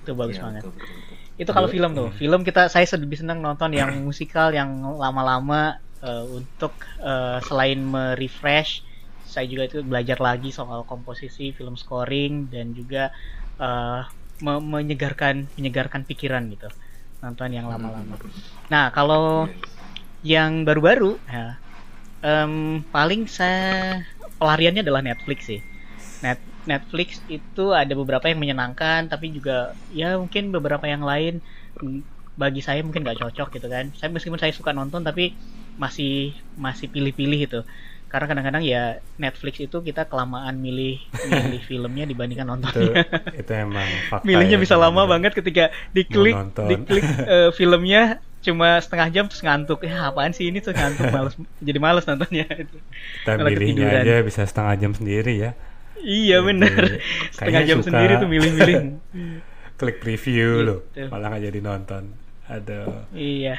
Itu 0.00 0.16
bagus 0.16 0.40
ya, 0.40 0.48
banget. 0.48 0.64
Betul, 0.64 0.72
betul, 0.80 0.96
betul 1.04 1.19
itu 1.40 1.50
kalau 1.56 1.72
film 1.72 1.96
tuh. 1.96 2.12
Film 2.20 2.44
kita 2.44 2.68
saya 2.68 2.84
lebih 3.00 3.16
senang 3.16 3.40
nonton 3.40 3.72
yang 3.72 3.88
musikal 4.08 4.52
yang 4.52 4.84
lama-lama 5.00 5.80
uh, 6.04 6.28
untuk 6.28 6.76
uh, 7.00 7.40
selain 7.48 7.80
merefresh 7.80 8.84
saya 9.30 9.46
juga 9.46 9.70
itu 9.70 9.78
belajar 9.86 10.18
lagi 10.18 10.50
soal 10.50 10.82
komposisi 10.82 11.54
film 11.54 11.78
scoring 11.78 12.50
dan 12.50 12.74
juga 12.74 13.14
uh, 13.62 14.02
me 14.42 14.58
menyegarkan 14.58 15.46
menyegarkan 15.54 16.02
pikiran 16.02 16.50
gitu. 16.50 16.66
Nonton 17.22 17.54
yang 17.54 17.70
lama-lama. 17.70 18.18
Nah 18.66 18.90
kalau 18.90 19.46
yang 20.26 20.66
baru-baru 20.66 21.14
ya, 21.30 21.56
um, 22.26 22.82
paling 22.90 23.30
saya 23.30 24.02
pelariannya 24.42 24.82
adalah 24.82 25.00
Netflix 25.00 25.46
sih. 25.46 25.60
Net 26.26 26.42
Netflix 26.70 27.18
itu 27.26 27.74
ada 27.74 27.90
beberapa 27.98 28.30
yang 28.30 28.38
menyenangkan 28.38 29.10
tapi 29.10 29.34
juga 29.34 29.74
ya 29.90 30.14
mungkin 30.14 30.54
beberapa 30.54 30.86
yang 30.86 31.02
lain 31.02 31.42
bagi 32.38 32.62
saya 32.62 32.80
mungkin 32.86 33.02
nggak 33.02 33.18
cocok 33.18 33.58
gitu 33.58 33.66
kan. 33.66 33.90
Saya 33.98 34.08
meskipun 34.14 34.38
saya 34.38 34.54
suka 34.54 34.70
nonton 34.70 35.02
tapi 35.02 35.34
masih 35.74 36.36
masih 36.54 36.86
pilih-pilih 36.92 37.40
itu 37.50 37.60
karena 38.10 38.26
kadang-kadang 38.26 38.62
ya 38.66 38.98
Netflix 39.22 39.62
itu 39.62 39.78
kita 39.86 40.10
kelamaan 40.10 40.58
milih 40.58 40.98
milih 41.30 41.62
filmnya 41.70 42.04
dibandingkan 42.10 42.42
nontonnya. 42.42 43.06
Itu, 43.06 43.46
itu 43.46 43.52
emang 43.54 43.86
fakta 44.10 44.26
milihnya 44.26 44.58
ya, 44.58 44.62
bisa 44.66 44.74
lama 44.74 45.06
banget 45.06 45.32
ketika 45.38 45.70
diklik 45.94 46.34
diklik 46.58 47.06
uh, 47.06 47.50
filmnya 47.58 48.18
cuma 48.42 48.82
setengah 48.82 49.08
jam 49.14 49.24
terus 49.30 49.46
ngantuk. 49.46 49.86
Ya 49.86 50.10
apaan 50.10 50.34
sih 50.34 50.50
ini? 50.50 50.58
Tuh 50.58 50.74
ngantuk 50.74 51.06
males 51.14 51.38
jadi 51.62 51.78
males 51.78 52.02
nontonnya. 52.02 52.50
Itu 52.50 52.82
kita 53.22 53.32
milihnya 53.46 54.02
aja 54.02 54.26
bisa 54.26 54.42
setengah 54.42 54.74
jam 54.74 54.92
sendiri 54.92 55.38
ya 55.38 55.54
Iya 56.00 56.40
bener. 56.44 57.00
Setengah 57.34 57.62
jam 57.66 57.80
sendiri 57.84 58.20
tuh 58.20 58.28
milih-milih. 58.28 58.76
Klik 59.80 59.98
preview 60.04 60.60
gitu. 60.60 60.66
loh, 60.68 60.78
malah 61.08 61.32
nggak 61.32 61.44
jadi 61.48 61.60
nonton. 61.64 62.02
Ada. 62.44 63.08
Iya. 63.16 63.56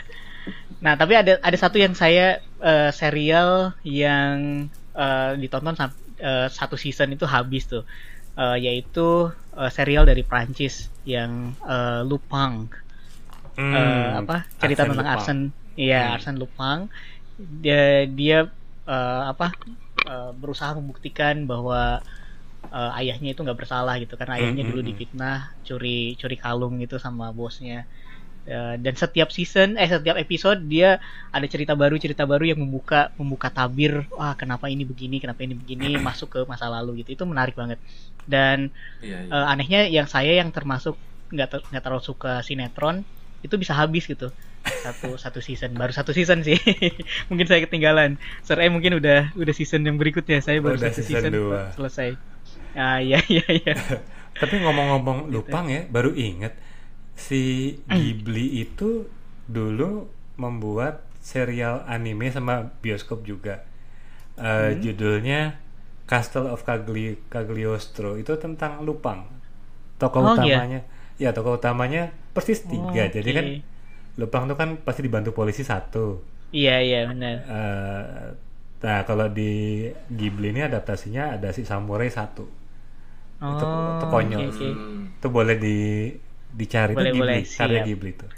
Nah 0.81 0.93
tapi 0.93 1.17
ada 1.17 1.41
ada 1.41 1.57
satu 1.57 1.81
yang 1.81 1.97
saya 1.97 2.45
uh, 2.61 2.93
serial 2.93 3.73
yang 3.81 4.69
uh, 4.93 5.33
ditonton 5.33 5.73
uh, 5.77 5.89
satu 6.49 6.77
season 6.77 7.17
itu 7.17 7.25
habis 7.25 7.65
tuh, 7.65 7.85
uh, 8.37 8.57
yaitu 8.57 9.33
uh, 9.57 9.71
serial 9.73 10.05
dari 10.05 10.21
Prancis 10.21 10.93
yang 11.09 11.57
uh, 11.65 12.05
Lupin. 12.05 12.69
Hmm, 13.57 13.73
uh, 13.73 14.21
apa 14.21 14.45
cerita 14.61 14.85
Arsene 14.85 14.93
tentang. 14.93 15.09
Arsene, 15.09 15.43
iya 15.73 16.01
hmm. 16.05 16.13
Arsene 16.13 16.37
Lupin. 16.37 16.79
Dia 17.41 18.05
dia 18.05 18.39
eh, 18.87 19.23
apa 19.29 19.53
eh, 20.07 20.31
berusaha 20.35 20.73
membuktikan 20.77 21.45
bahwa 21.45 22.01
eh, 22.77 22.91
ayahnya 22.99 23.29
itu 23.33 23.41
nggak 23.45 23.59
bersalah 23.61 23.93
gitu 24.03 24.13
karena 24.19 24.33
ayahnya 24.39 24.63
Hmm, 24.63 24.69
dulu 24.69 24.81
difitnah 24.89 25.35
curi 25.67 26.15
curi 26.19 26.35
kalung 26.43 26.73
gitu 26.83 26.95
sama 27.05 27.25
bosnya. 27.39 27.85
Eh, 28.41 28.75
dan 28.81 28.93
setiap 28.97 29.29
season 29.29 29.77
eh 29.77 29.85
setiap 29.85 30.17
episode 30.17 30.59
dia 30.65 30.97
ada 31.29 31.45
cerita 31.45 31.73
baru 31.77 31.95
cerita 32.01 32.25
baru 32.25 32.41
yang 32.49 32.59
membuka 32.65 33.13
membuka 33.21 33.53
tabir 33.53 33.93
wah 34.17 34.33
kenapa 34.33 34.65
ini 34.73 34.81
begini 34.81 35.21
kenapa 35.21 35.45
ini 35.45 35.53
begini 35.61 36.01
masuk 36.01 36.27
ke 36.33 36.39
masa 36.51 36.65
lalu 36.73 37.05
gitu. 37.05 37.09
Itu 37.21 37.25
menarik 37.29 37.53
banget. 37.53 37.77
Dan 38.25 38.73
Iya, 39.01 39.17
iya. 39.25 39.31
eh, 39.33 39.45
anehnya 39.53 39.79
yang 39.97 40.07
saya 40.09 40.33
yang 40.41 40.49
termasuk 40.55 40.95
nggak 41.33 41.47
ter- 41.51 41.65
nggak 41.71 41.83
terlalu 41.85 42.03
suka 42.03 42.31
sinetron 42.47 42.97
itu 43.45 43.55
bisa 43.61 43.73
habis 43.77 44.03
gitu. 44.09 44.33
Satu 44.83 45.17
satu 45.23 45.39
season. 45.41 45.71
Baru 45.77 45.93
satu 45.93 46.11
season 46.17 46.41
sih. 46.47 46.57
Mungkin 47.29 47.45
saya 47.49 47.61
ketinggalan. 47.65 48.17
Sir 48.45 48.57
E 48.61 48.67
mungkin 48.73 48.97
udah 48.99 49.33
udah 49.37 49.53
season 49.55 49.81
yang 49.87 49.97
berikutnya. 50.01 50.41
Saya 50.41 50.59
baru 50.65 50.77
Udah 50.77 50.89
satu 50.89 51.01
season 51.05 51.31
season, 51.33 51.33
selesai 51.77 52.09
ah 52.75 52.97
iya 53.03 53.17
iya 53.33 53.43
iya 53.57 53.73
Tapi 54.41 54.55
ngomong-ngomong 54.63 55.29
Lupang 55.29 55.69
ya, 55.69 55.85
baru 55.85 56.11
inget 56.17 56.57
si 57.15 57.75
Ghibli 57.85 58.61
itu 58.65 59.05
dulu 59.45 60.09
membuat 60.39 61.05
serial 61.21 61.85
anime 61.85 62.31
sama 62.33 62.73
bioskop 62.81 63.23
juga. 63.27 63.65
Eh, 64.39 64.77
Judulnya 64.83 65.59
Castle 66.09 66.49
of 66.51 66.63
Cagli 66.67 67.17
Cagliostro 67.31 68.17
itu 68.19 68.33
tentang 68.41 68.83
Lupang. 68.87 69.27
Tokoh 70.01 70.23
Oh, 70.23 70.37
iya? 70.41 70.57
utamanya, 70.59 70.81
ya 71.21 71.31
tokoh 71.35 71.57
utamanya 71.61 72.11
persis 72.35 72.65
tiga. 72.67 73.07
Oh, 73.07 73.11
Jadi 73.11 73.31
kan. 73.37 73.45
Lupang 74.19 74.45
tuh 74.49 74.57
kan 74.59 74.69
pasti 74.85 75.01
dibantu 75.07 75.31
polisi 75.35 75.63
satu. 75.65 76.21
iya 76.57 76.71
iya 76.85 76.97
benar 77.09 77.35
Eh, 77.41 78.25
nah 78.81 78.99
kalau 79.05 79.27
di 79.29 79.51
Ghibli 80.09 80.53
ini 80.53 80.61
adaptasinya 80.65 81.37
ada 81.37 81.49
si 81.55 81.63
samurai 81.65 82.09
satu. 82.09 82.45
Itu- 83.41 83.65
oh 83.65 83.97
itu 83.97 84.05
konyol. 84.07 84.39
oke, 84.39 84.47
oke. 84.51 84.67
Hmm. 84.69 85.01
Itu 85.11 85.27
boleh 85.27 85.55
di 85.57 85.77
dicari 86.51 86.91
Boleh, 86.91 87.09
tuh 87.09 87.15
Ghibli, 87.15 87.31
boleh, 87.31 87.41
karya 87.47 87.73
siap. 87.73 87.87
Ghibli 87.87 88.11
tuh. 88.13 88.29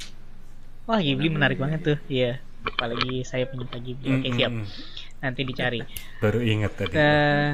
wah 0.84 1.00
Ghibli 1.00 1.28
menarik 1.28 1.58
banget 1.58 1.80
tuh 1.82 1.98
iya 2.08 2.38
apalagi 2.62 3.24
saya 3.24 3.44
penyuka 3.46 3.76
Ghibli 3.76 4.08
oke 4.12 4.28
Mm, 4.28 4.36
siap 4.36 4.52
nanti 5.18 5.42
dicari 5.42 5.80
Baru 6.20 6.40
inget 6.40 6.72
tadi. 6.74 6.94
Eh, 6.94 7.52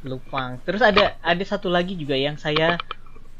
Lupang. 0.00 0.58
Terus 0.60 0.78
ada 0.80 1.18
ada 1.18 1.44
satu 1.44 1.66
lagi 1.66 1.94
juga 1.94 2.14
yang 2.14 2.36
saya 2.36 2.78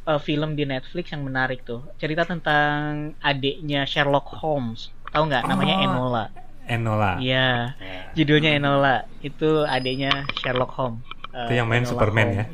eh, 0.05 0.21
film 0.21 0.55
di 0.55 0.65
Netflix 0.65 1.11
yang 1.11 1.23
menarik 1.23 1.63
tuh. 1.63 1.85
Cerita 1.97 2.25
tentang 2.25 3.13
adiknya 3.21 3.85
Sherlock 3.85 4.31
Holmes. 4.35 4.89
Tahu 5.09 5.23
nggak? 5.27 5.43
Namanya 5.45 5.75
Oh. 5.77 5.85
Enola. 5.85 6.25
Enola. 6.65 7.13
Iya. 7.19 7.75
Ya. 7.75 8.01
Judulnya 8.15 8.51
Enola. 8.53 8.95
Itu 9.21 9.63
adiknya 9.63 10.27
Sherlock 10.35 10.73
Holmes. 10.73 11.05
Eh, 11.29 11.45
Itu 11.45 11.53
yang 11.55 11.67
main 11.67 11.83
Enola 11.83 11.91
Superman 11.93 12.27
Holmes. 12.27 12.39
ya? 12.41 12.45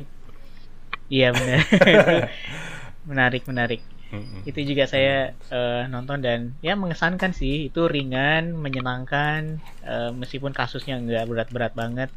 Iya 1.09 1.27
benar. 1.37 1.59
Menarik 3.09 3.43
menarik. 3.51 3.81
Mm-mm. 4.13 4.41
Itu 4.49 4.59
juga 4.69 4.85
saya 4.93 5.33
eh, 5.53 5.83
nonton 5.93 6.19
dan 6.25 6.39
ya 6.67 6.73
mengesankan 6.81 7.31
sih. 7.33 7.69
Itu 7.69 7.81
ringan, 7.95 8.43
menyenangkan 8.63 9.41
eh, 9.85 10.09
meskipun 10.21 10.53
kasusnya 10.59 10.95
nggak 11.01 11.25
berat-berat 11.29 11.73
banget 11.81 12.09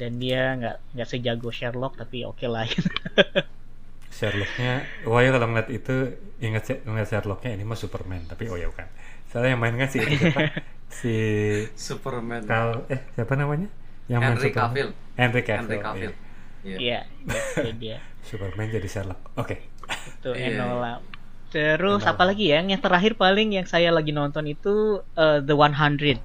dan 0.00 0.12
dia 0.22 0.40
nggak 0.58 0.76
nggak 0.94 1.08
sejago 1.12 1.50
Sherlock 1.58 1.94
tapi 2.00 2.18
oke 2.30 2.46
lah. 2.54 2.66
Sherlocknya, 4.14 4.86
wah 5.10 5.20
ya 5.26 5.30
kalau 5.34 5.46
ngeliat 5.50 5.68
itu 5.74 5.94
Sher- 6.66 6.82
ngeliat 6.86 7.08
Sherlocknya 7.10 7.50
ini 7.58 7.64
mah 7.66 7.78
Superman, 7.82 8.22
tapi 8.30 8.46
oh 8.46 8.54
ya 8.54 8.70
bukan. 8.70 8.86
Soalnya 9.30 9.50
yang 9.58 9.60
main 9.62 9.74
kan 9.80 9.88
si 9.90 9.98
siapa? 9.98 10.40
si 10.98 11.14
Superman. 11.74 12.42
Kal 12.46 12.86
eh 12.94 13.00
siapa 13.18 13.34
namanya? 13.34 13.68
Yang 14.06 14.22
main 14.22 14.36
Henry 14.36 14.38
Superman? 14.38 14.70
Cavill. 14.70 14.88
Henry 15.18 15.42
Cavill. 15.42 15.58
Henry 15.58 15.78
Cavill. 15.82 16.12
iya. 16.64 16.78
Iya. 16.78 17.00
Dia. 17.82 17.98
Superman 18.24 18.66
jadi 18.68 18.88
Sherlock. 18.88 19.20
Oke. 19.36 19.60
Itu 20.10 20.32
Iya, 20.32 20.56
Enola. 20.56 20.98
Terus 21.48 22.02
Enola. 22.02 22.12
apa 22.12 22.22
lagi 22.24 22.50
ya? 22.50 22.58
Yang 22.60 22.82
terakhir 22.82 23.12
paling 23.14 23.52
yang 23.52 23.66
saya 23.66 23.90
lagi 23.90 24.10
nonton 24.10 24.44
itu 24.46 24.74
eh, 25.14 25.38
The 25.40 25.54
100. 25.54 26.18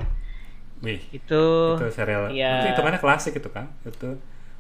Wih, 0.79 1.01
Itu 1.11 1.43
itu 1.75 1.91
serial. 1.91 2.31
iya. 2.31 2.63
Itu 2.63 2.67
hitungannya 2.73 2.99
klasik 2.99 3.35
itu 3.35 3.49
kan? 3.49 3.67
Itu 3.83 4.15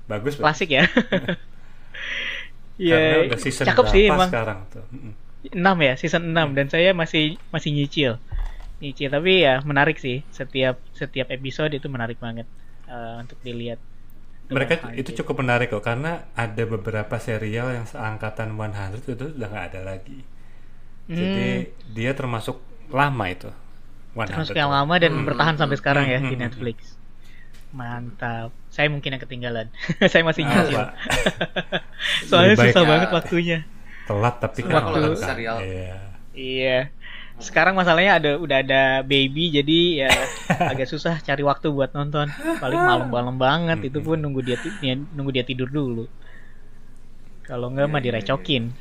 bagus. 0.05 0.35
Pak. 0.35 0.43
klasik 0.45 0.69
ya. 0.69 0.83
Karena 0.93 1.35
Iya, 2.79 3.27
udah 3.27 3.39
season 3.39 3.65
cakep 3.67 3.85
sih 3.91 4.03
berapa 4.07 4.15
emang. 4.15 4.29
sekarang 4.31 4.59
tuh. 4.71 4.83
Mm-mm. 4.91 5.13
6 5.51 5.55
ya, 5.79 5.93
season 5.95 6.23
6 6.31 6.55
dan 6.55 6.67
saya 6.67 6.91
masih 6.91 7.35
masih 7.49 7.71
nyicil. 7.71 8.11
Nyicil 8.79 9.09
tapi 9.11 9.43
ya 9.43 9.59
menarik 9.63 9.99
sih. 9.99 10.23
Setiap 10.31 10.79
setiap 10.95 11.27
episode 11.27 11.71
itu 11.71 11.87
menarik 11.87 12.19
banget 12.19 12.47
eh, 12.87 13.15
untuk 13.19 13.35
dilihat. 13.43 13.79
Mereka 14.55 14.73
100. 14.81 14.97
itu 15.01 15.09
cukup 15.21 15.35
menarik 15.45 15.67
kok 15.73 15.83
karena 15.89 16.11
ada 16.43 16.63
beberapa 16.73 17.15
serial 17.27 17.67
yang 17.77 17.85
seangkatan 17.91 18.49
100 18.57 19.05
itu 19.15 19.25
udah 19.37 19.47
nggak 19.53 19.65
ada 19.73 19.81
lagi. 19.91 20.19
Jadi 21.17 21.47
dia 21.95 22.11
termasuk 22.19 22.57
lama 22.99 23.25
itu. 23.35 23.49
100. 24.15 24.19
Hmm. 24.19 24.25
termasuk 24.29 24.55
yang 24.61 24.71
lama 24.75 24.95
dan 25.03 25.13
Hmm, 25.13 25.25
bertahan 25.27 25.55
hmm, 25.55 25.59
sampai 25.59 25.77
sekarang 25.81 26.05
ya 26.13 26.19
hmm, 26.19 26.29
di 26.29 26.35
hmm, 26.35 26.41
Netflix. 26.41 26.77
Mantap. 27.69 28.49
Saya 28.73 28.87
mungkin 28.93 29.13
yang 29.13 29.23
ketinggalan. 29.25 29.67
saya 30.11 30.23
masih 30.25 30.43
Ah, 30.43 30.49
nyicil. 30.49 30.75
Pak. 30.75 30.89
Soalnya 32.29 32.55
susah 32.61 32.83
ya. 32.83 32.89
banget 32.89 33.09
waktunya. 33.17 33.57
Telat 34.07 34.35
tapi 34.43 34.61
kan 34.69 34.79
kalau 34.93 35.13
kan. 35.15 35.15
serial. 35.15 35.59
Iya. 35.59 36.19
Iya. 36.33 36.69
Sekarang 37.39 37.71
masalahnya 37.73 38.19
ada 38.19 38.31
udah 38.35 38.57
ada 38.59 38.81
baby 39.01 39.47
jadi 39.49 39.79
ya 40.05 40.11
agak 40.71 40.87
susah 40.87 41.17
cari 41.23 41.39
waktu 41.41 41.71
buat 41.71 41.95
nonton. 41.95 42.27
Paling 42.59 42.79
malam-malam 42.79 43.35
banget 43.35 43.79
itu 43.87 43.99
pun 43.99 44.19
nunggu 44.19 44.43
dia 44.43 44.59
ya, 44.79 44.93
nunggu 44.95 45.31
dia 45.31 45.47
tidur 45.47 45.71
dulu. 45.71 46.03
Kalau 47.47 47.73
enggak 47.73 47.89
Iya, 47.89 47.93
mah 47.95 48.01
iya, 48.03 48.05
direcokin. 48.05 48.63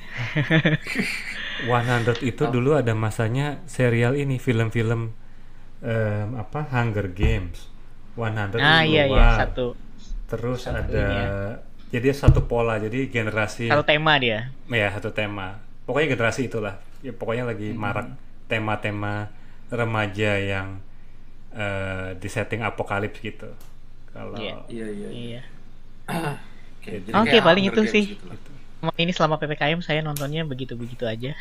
100 1.66 2.22
itu 2.22 2.42
Oh. 2.46 2.50
dulu 2.52 2.70
ada 2.74 2.94
masanya 2.94 3.58
serial 3.66 4.14
ini 4.14 4.38
film-film 4.38 5.10
em, 5.80 6.28
apa 6.36 6.66
Hunger 6.68 7.10
Games. 7.10 7.66
100 8.14 8.58
Nah, 8.58 8.82
itu 8.82 8.92
iya 8.92 9.04
iya 9.06 9.26
satu 9.38 9.74
Terus 10.28 10.66
satu 10.66 10.76
ada 10.76 10.98
ini 10.98 11.16
ya. 11.16 11.26
jadi 11.88 12.06
satu 12.12 12.44
pola 12.44 12.76
jadi 12.76 13.06
generasi 13.08 13.70
satu 13.70 13.82
tema 13.82 14.18
dia. 14.18 14.50
ya 14.68 14.90
satu 14.92 15.10
tema. 15.10 15.58
Pokoknya 15.82 16.12
generasi 16.12 16.46
itulah. 16.46 16.76
Ya 17.00 17.14
pokoknya 17.14 17.46
lagi 17.46 17.70
Hmm. 17.72 17.78
marak 17.78 18.06
tema-tema 18.48 19.28
remaja 19.68 20.32
yang 20.36 20.80
eh, 21.52 22.16
di 22.16 22.28
setting 22.28 22.64
apokalips 22.64 23.20
gitu. 23.20 23.48
Kalau 24.10 24.34
Iya. 24.36 24.56
Iya, 24.66 24.86
iya. 24.88 25.08
iya. 25.08 25.10
Iya. 25.12 25.42
Oke, 27.20 27.36
paling 27.40 27.68
itu 27.68 27.80
sih. 27.84 28.16
gitu 28.16 28.26
lah. 28.28 28.94
Ini 28.94 29.10
selama 29.10 29.36
PPKM 29.36 29.82
saya 29.82 30.00
nontonnya 30.00 30.46
begitu-begitu 30.46 31.02
aja. 31.04 31.34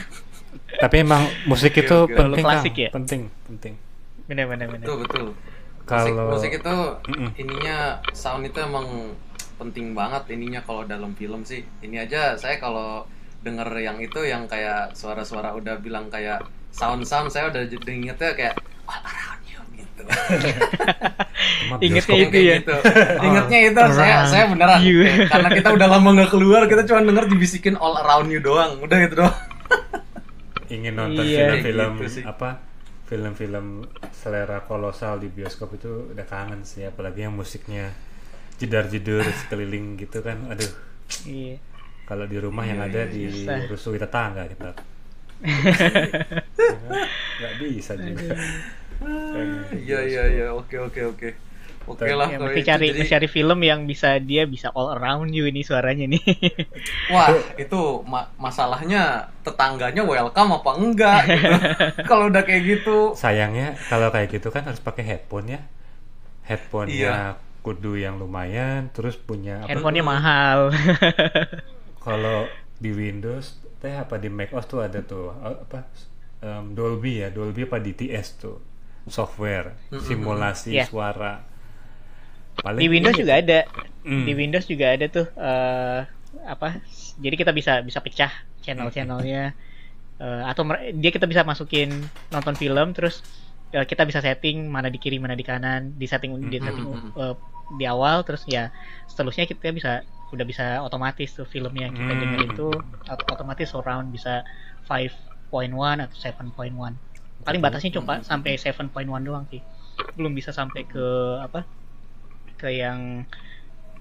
Tapi 0.82 0.96
emang 1.00 1.26
musik 1.44 1.74
itu 1.74 1.90
oke. 1.92 2.14
penting 2.14 2.44
Klasik 2.44 2.72
Kang. 2.72 2.84
ya? 2.86 2.90
penting, 2.92 3.22
penting. 3.46 3.74
bener 4.30 4.46
bener 4.46 4.66
bener. 4.70 4.86
Betul, 4.86 4.96
betul. 5.04 5.26
Kalau- 5.84 6.30
musik, 6.30 6.54
musik 6.54 6.62
itu 6.62 6.74
Mm-mm. 7.10 7.28
ininya 7.36 7.76
sound 8.14 8.46
itu 8.46 8.58
emang 8.62 9.12
penting 9.58 9.92
banget 9.92 10.22
ininya 10.30 10.62
kalau 10.62 10.86
dalam 10.86 11.12
film 11.18 11.42
sih. 11.42 11.66
Ini 11.82 12.06
aja 12.06 12.38
saya 12.38 12.56
kalau 12.56 13.04
denger 13.42 13.68
yang 13.76 13.98
itu 13.98 14.20
yang 14.22 14.46
kayak 14.46 14.92
suara-suara 14.92 15.52
udah 15.52 15.76
bilang 15.76 16.06
kayak 16.06 16.40
sound-sound 16.70 17.28
saya 17.28 17.50
udah 17.50 17.62
jadi 17.64 17.90
ingetnya 17.92 18.30
kayak 18.32 18.54
all 18.84 19.02
around 19.02 19.42
you 19.44 19.60
gitu. 19.74 20.02
Cuma 21.60 21.74
Ingetnya 21.84 22.16
itu 22.20 22.38
ya. 22.38 22.54
gitu. 22.58 22.76
Ingetnya 23.20 23.58
itu 23.64 23.80
saya 23.92 24.14
around 24.16 24.28
saya 24.28 24.44
beneran 24.46 24.78
you. 24.80 24.98
karena 25.26 25.48
kita 25.50 25.68
udah 25.70 25.88
lama 25.88 26.08
nggak 26.12 26.30
keluar 26.30 26.62
kita 26.64 26.82
cuma 26.84 27.02
denger 27.02 27.24
dibisikin 27.28 27.74
all 27.76 27.94
around 27.96 28.28
you 28.28 28.38
doang. 28.38 28.78
Udah 28.78 28.96
gitu 29.00 29.14
doang. 29.18 29.36
ingin 30.68 30.94
nonton 30.94 31.20
Iya. 31.20 31.60
film-film 31.60 31.92
Gitu 31.98 32.08
sih. 32.10 32.24
apa 32.24 32.56
film-film 33.04 33.84
selera 34.10 34.64
kolosal 34.64 35.20
di 35.20 35.28
bioskop 35.28 35.76
itu 35.76 36.08
udah 36.08 36.24
kangen 36.24 36.64
sih 36.64 36.80
apalagi 36.82 37.28
yang 37.28 37.36
musiknya 37.36 37.92
jedar-jedar 38.56 39.20
sekeliling 39.36 40.00
gitu 40.00 40.22
kan 40.22 40.48
aduh 40.48 40.72
Iya. 41.28 41.60
Kalau 42.02 42.24
di 42.24 42.36
rumah 42.36 42.64
yang 42.64 42.80
Iya, 42.80 42.88
ada 42.88 43.02
iya, 43.02 43.10
di 43.10 43.22
susah. 43.28 43.58
rusui 43.66 43.98
tetangga 43.98 44.42
kita 44.46 44.70
nggak 47.38 47.52
bisa 47.58 47.92
juga 47.94 48.22
di 48.22 48.30
Iya 49.82 49.98
iya 50.06 50.22
iya 50.30 50.46
oke 50.48 50.78
oke 50.78 51.02
oke. 51.10 51.28
Oke 51.82 52.06
lah 52.06 52.30
Ya, 52.30 52.38
kalau 52.38 52.46
mesti 52.46 52.62
itu 52.62 52.70
cari 52.70 52.86
jadi- 52.86 52.94
mesti 52.94 53.10
cari 53.10 53.26
film 53.26 53.58
yang 53.60 53.80
bisa 53.82 54.14
dia 54.22 54.46
bisa 54.46 54.70
all 54.70 54.94
around 54.94 55.34
you 55.34 55.42
ini 55.42 55.66
suaranya 55.66 56.06
nih. 56.06 56.22
Wah, 57.10 57.26
itu 57.58 57.80
ma- 58.06 58.30
masalahnya 58.38 59.26
tetangganya 59.42 60.06
welcome 60.06 60.54
apa 60.54 60.70
enggak 60.78 61.18
gitu. 61.26 61.50
Kalau 62.06 62.30
udah 62.30 62.46
kayak 62.46 62.62
gitu, 62.62 63.18
sayangnya 63.18 63.74
kalau 63.90 64.14
kayak 64.14 64.30
gitu 64.30 64.54
kan 64.54 64.62
harus 64.62 64.78
pakai 64.78 65.02
headphone 65.02 65.50
ya 65.50 65.60
headphone-nya 66.42 66.94
Iya. 66.94 67.16
kudu 67.62 67.94
yang 67.94 68.14
lumayan 68.14 68.86
terus 68.94 69.18
punya 69.18 69.58
apa 69.58 69.74
Handphonenya 69.74 70.06
mahal. 70.06 70.70
Kalau 72.04 72.38
di 72.82 72.90
Windows 72.92 73.46
teh 73.80 73.94
apa 73.94 74.18
di 74.18 74.28
Mac 74.30 74.50
OS 74.52 74.66
tuh 74.66 74.80
ada 74.82 75.00
tuh 75.02 75.30
apa 75.34 75.86
em, 76.42 76.74
Dolby 76.74 77.22
ya 77.22 77.28
Dolby 77.30 77.66
apa 77.66 77.78
DTS 77.78 78.28
tuh 78.42 78.56
software 79.06 79.74
simulasi 79.98 80.78
Iya. 80.78 80.84
suara. 80.86 81.42
Paling 82.62 82.80
di 82.82 82.86
Windows 82.88 83.16
juga 83.16 83.34
ada. 83.40 83.60
Hmm. 84.02 84.26
di 84.26 84.32
Windows 84.34 84.66
juga 84.66 84.86
ada 84.94 85.06
tuh 85.06 85.26
eh, 85.38 86.00
apa 86.42 86.68
jadi 87.22 87.34
kita 87.38 87.52
bisa 87.54 87.72
bisa 87.86 88.02
pecah 88.02 88.32
channel-channelnya. 88.62 89.54
Eh, 90.22 90.42
atau 90.46 90.62
dia 90.94 91.10
kita 91.10 91.26
bisa 91.26 91.42
masukin 91.42 91.90
nonton 92.30 92.54
film 92.54 92.94
terus 92.94 93.22
eh, 93.72 93.86
kita 93.86 94.02
bisa 94.06 94.20
setting 94.22 94.70
mana 94.70 94.90
di 94.90 94.98
kiri 95.02 95.18
mana 95.18 95.34
di 95.34 95.42
kanan 95.46 95.94
di 95.98 96.06
setting 96.06 96.34
di 96.50 96.58
Hmm, 96.58 96.66
setting 96.66 96.86
hmm, 96.86 97.10
eh, 97.18 97.34
di 97.78 97.84
awal 97.88 98.22
terus 98.26 98.42
ya 98.46 98.70
seterusnya 99.08 99.46
kita 99.50 99.70
bisa 99.74 99.92
udah 100.32 100.42
bisa 100.42 100.64
otomatis 100.80 101.30
tuh 101.30 101.44
filmnya 101.44 101.88
kita 101.88 102.08
Hmm. 102.08 102.20
dengar 102.20 102.40
itu 102.42 102.66
ot- 103.04 103.26
otomatis 103.28 103.68
surround 103.68 104.08
bisa 104.08 104.40
5.1 104.82 105.52
atau 106.00 106.16
7.1 106.16 106.96
paling 107.42 107.60
batasnya 107.60 107.92
cuma 107.92 108.16
Hmm. 108.16 108.24
sampai 108.24 108.56
7.1 108.56 108.88
doang 109.22 109.44
sih 109.46 109.60
belum 110.14 110.32
bisa 110.32 110.50
sampai 110.50 110.82
ke 110.84 111.04
apa 111.38 111.68
ke 112.56 112.72
yang 112.72 113.28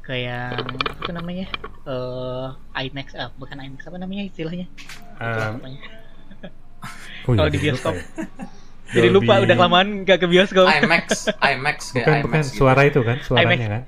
ke 0.01 0.15
yang 0.17 0.55
apa 0.55 0.99
tuh 0.99 1.13
namanya 1.13 1.45
eh 1.85 2.47
IMAX 2.81 3.13
ah 3.13 3.29
bukan 3.35 3.59
IMAX 3.59 3.85
apa 3.85 3.97
namanya 3.97 4.23
istilahnya 4.23 4.65
Um, 5.21 5.61
oh 7.21 7.33
Kalau 7.37 7.45
iya, 7.45 7.53
di 7.53 7.59
bioskop. 7.59 7.93
ya. 7.93 8.01
jadi 8.95 9.07
lupa 9.09 9.37
udah 9.37 9.53
kelamaan 9.53 10.01
gak 10.01 10.17
ke 10.17 10.27
bioskop 10.27 10.65
IMAX, 10.65 11.29
IMAX 11.37 11.77
kayak 11.91 12.07
Bukan 12.07 12.17
IMAX 12.17 12.25
bukan 12.25 12.41
gitu. 12.43 12.57
suara 12.57 12.81
itu 12.83 12.99
kan, 13.01 13.17
suaranya 13.21 13.53
IMAX. 13.53 13.69
kan. 13.69 13.81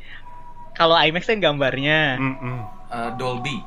Kalau 0.74 0.96
IMAX 0.96 1.26
kan 1.26 1.38
gambarnya 1.38 2.18
Mm-mm. 2.18 2.58
Eh, 2.88 3.10
Dolby, 3.16 3.58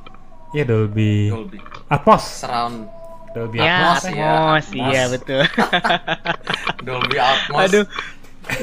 Iya 0.52 0.64
Dolby 0.64 1.28
Dolby, 1.28 1.58
Atmos. 1.86 2.22
surround 2.22 2.86
Dolby 3.32 3.58
ya 3.58 3.94
Atmos, 3.94 4.04
Atmos. 4.04 4.66
ya, 4.68 4.78
iya 4.84 5.02
betul 5.08 5.42
Dolby 6.86 7.16
Atmos. 7.16 7.60
aduh 7.60 7.84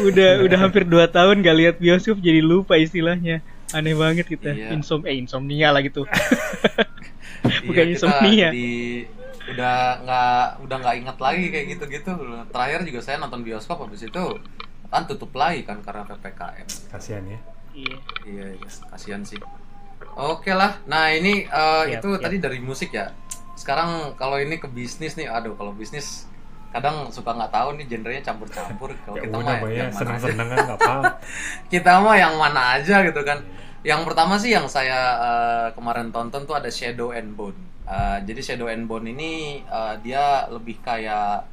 udah 0.02 0.30
udah 0.42 0.58
hampir 0.58 0.84
2 0.84 0.96
tahun 1.10 1.36
gak 1.40 1.58
lihat 1.58 1.76
bioskop 1.78 2.16
jadi 2.18 2.40
lupa 2.40 2.76
istilahnya 2.76 3.44
aneh 3.70 3.92
banget 3.94 4.26
kita 4.26 4.52
Iya. 4.52 4.72
insom 4.72 5.04
eh 5.04 5.14
insomnia 5.14 5.70
lah 5.70 5.82
gitu 5.82 6.08
Iya, 7.44 7.60
bukan 7.66 7.76
kita 7.82 7.92
insomnia. 7.94 8.50
Di, 8.50 9.04
udah 9.46 9.76
nggak 10.00 10.36
udah 10.64 10.78
nggak 10.80 10.96
inget 10.96 11.18
lagi 11.18 11.46
kayak 11.50 11.66
gitu-gitu. 11.70 12.12
Terakhir 12.48 12.80
juga 12.84 13.00
saya 13.00 13.20
nonton 13.20 13.44
bioskop 13.44 13.84
habis 13.84 14.00
itu 14.02 14.24
kan 14.86 15.04
tutup 15.04 15.28
lagi 15.34 15.68
kan 15.68 15.84
karena 15.84 16.08
ppkm. 16.08 16.68
Kasihan 16.88 17.24
ya. 17.28 17.40
Iya 17.74 17.98
Iya, 18.24 18.46
iya, 18.56 18.68
kasihan 18.88 19.22
sih. 19.22 19.38
Oke 20.14 20.54
lah. 20.54 20.78
Nah 20.86 21.10
ini 21.10 21.44
eh, 21.44 21.84
Siap, 21.84 22.00
itu 22.00 22.10
siap. 22.14 22.22
tadi 22.22 22.36
dari 22.38 22.60
musik 22.60 22.90
ya. 22.92 23.12
Sekarang 23.54 24.14
kalau 24.16 24.38
ini 24.38 24.58
ke 24.58 24.68
bisnis 24.68 25.14
nih, 25.14 25.28
aduh 25.28 25.54
kalau 25.54 25.74
bisnis 25.74 26.26
kadang 26.70 27.10
suka 27.10 27.34
nggak 27.34 27.52
tahu 27.52 27.78
nih 27.78 27.86
genrenya 27.86 28.24
campur-campur. 28.24 28.90
Kalau 29.06 29.18
Ya 29.18 29.30
kita 29.30 29.38
mah 29.38 29.58
Boy, 29.62 29.70
ya, 29.70 29.86
yang 29.86 29.94
mana 29.94 29.94
aja. 29.94 30.00
seneng-seneng 30.00 30.48
kan 30.50 30.66
apa. 30.74 30.94
kita 31.74 31.92
mah 32.02 32.16
yang 32.18 32.34
mana 32.34 32.62
aja 32.78 32.96
gitu 33.06 33.22
kan. 33.22 33.40
Yang 33.86 34.02
pertama 34.10 34.34
sih 34.42 34.52
yang 34.52 34.66
saya 34.66 35.00
eh, 35.22 35.68
kemarin 35.78 36.10
tonton 36.10 36.50
tuh 36.50 36.58
ada 36.58 36.74
Shadow 36.74 37.14
and 37.14 37.38
Bone. 37.38 37.58
Eh, 37.86 38.18
jadi 38.26 38.42
Shadow 38.42 38.74
and 38.74 38.90
Bone 38.90 39.06
ini 39.06 39.62
eh, 39.62 39.94
dia 40.02 40.50
lebih 40.50 40.82
kayak 40.82 41.46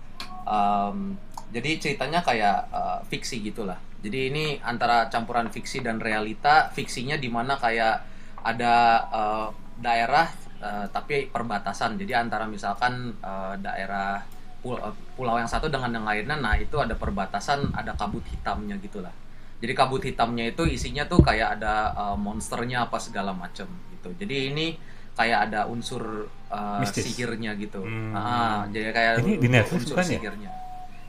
em, 0.47 1.21
jadi 1.53 1.71
ceritanya 1.77 2.25
kayak 2.25 2.59
eh, 2.73 2.99
fiksi 3.09 3.45
gitulah. 3.45 3.77
Jadi 4.01 4.19
ini 4.33 4.45
antara 4.65 5.09
campuran 5.13 5.53
fiksi 5.53 5.85
dan 5.85 6.01
realita. 6.01 6.73
Fiksinya 6.73 7.21
di 7.21 7.29
mana 7.29 7.57
kayak 7.57 7.97
ada 8.41 8.75
eh, 9.13 9.49
daerah 9.81 10.27
eh, 10.61 10.87
tapi 10.89 11.29
perbatasan. 11.29 12.01
Jadi 12.01 12.13
antara 12.17 12.49
misalkan 12.49 13.15
eh, 13.21 13.55
daerah 13.61 14.25
pul- 14.65 14.81
pulau 15.17 15.37
yang 15.41 15.49
satu 15.49 15.69
dengan 15.73 15.93
yang 15.93 16.07
lainnya, 16.07 16.37
nah 16.37 16.55
itu 16.57 16.77
ada 16.81 16.97
perbatasan, 16.97 17.73
ada 17.73 17.97
kabut 17.97 18.25
hitamnya 18.29 18.77
gitulah. 18.81 19.13
Jadi 19.61 19.73
kabut 19.77 20.01
hitamnya 20.01 20.49
itu 20.49 20.65
isinya 20.65 21.05
tuh 21.05 21.21
kayak 21.21 21.61
ada 21.61 21.93
uh, 21.93 22.17
monsternya 22.17 22.89
apa 22.89 22.97
segala 22.97 23.37
macem 23.37 23.69
gitu. 23.93 24.09
Jadi 24.17 24.53
ini 24.53 24.67
kayak 25.13 25.53
ada 25.53 25.69
unsur 25.69 26.33
uh, 26.49 26.81
Mistis. 26.81 27.13
sihirnya 27.13 27.53
gitu. 27.61 27.85
Hmm. 27.85 28.17
Ah, 28.17 28.65
jadi 28.73 28.89
kayak 28.89 29.13
Ini 29.21 29.33
di 29.37 29.49
Netflix 29.53 29.85
unsur 29.85 30.01
bukan 30.01 30.17
ya? 30.17 30.53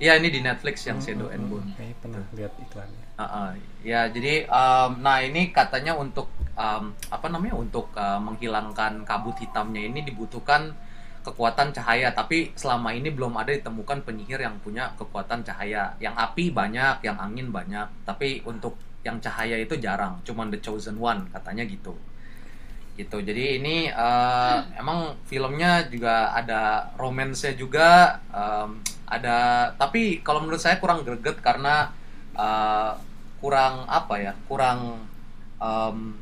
Iya 0.02 0.18
ini 0.18 0.34
di 0.34 0.42
Netflix 0.42 0.90
yang 0.90 0.98
Shadow 0.98 1.30
and 1.30 1.46
Bone. 1.46 1.78
Kayaknya 1.78 1.96
pernah 2.02 2.24
lihat 2.34 2.54
iklannya. 2.58 3.04
Ah, 3.22 3.24
ah. 3.24 3.50
ya 3.86 4.10
jadi 4.10 4.50
um, 4.50 4.98
nah 4.98 5.22
ini 5.22 5.54
katanya 5.54 5.94
untuk 5.94 6.26
um, 6.58 6.90
apa 7.14 7.30
namanya 7.30 7.54
untuk 7.54 7.94
uh, 7.94 8.18
menghilangkan 8.18 9.06
kabut 9.06 9.38
hitamnya 9.38 9.86
ini 9.86 10.02
dibutuhkan 10.02 10.74
kekuatan 11.22 11.70
cahaya 11.70 12.10
tapi 12.18 12.50
selama 12.58 12.98
ini 12.98 13.14
belum 13.14 13.38
ada 13.38 13.54
ditemukan 13.54 14.02
penyihir 14.02 14.42
yang 14.42 14.58
punya 14.58 14.90
kekuatan 14.98 15.46
cahaya 15.46 15.94
yang 16.02 16.18
api 16.18 16.50
banyak 16.50 17.06
yang 17.06 17.22
angin 17.22 17.54
banyak 17.54 17.86
tapi 18.02 18.42
untuk 18.42 18.74
yang 19.06 19.22
cahaya 19.22 19.62
itu 19.62 19.78
jarang 19.78 20.18
cuman 20.26 20.50
the 20.50 20.58
chosen 20.58 20.98
one 20.98 21.30
katanya 21.30 21.62
gitu 21.70 21.94
gitu. 23.00 23.24
Jadi 23.24 23.62
ini 23.62 23.88
uh, 23.90 24.66
emang 24.76 25.16
filmnya 25.26 25.88
juga 25.88 26.36
ada 26.36 26.92
romance-nya 27.00 27.56
juga 27.56 28.20
um, 28.32 28.80
ada 29.08 29.72
tapi 29.76 30.24
kalau 30.24 30.44
menurut 30.44 30.60
saya 30.60 30.80
kurang 30.80 31.04
greget 31.04 31.40
karena 31.44 31.92
uh, 32.36 32.96
kurang 33.44 33.84
apa 33.90 34.16
ya 34.22 34.34
kurang 34.46 35.04
um, 35.60 36.16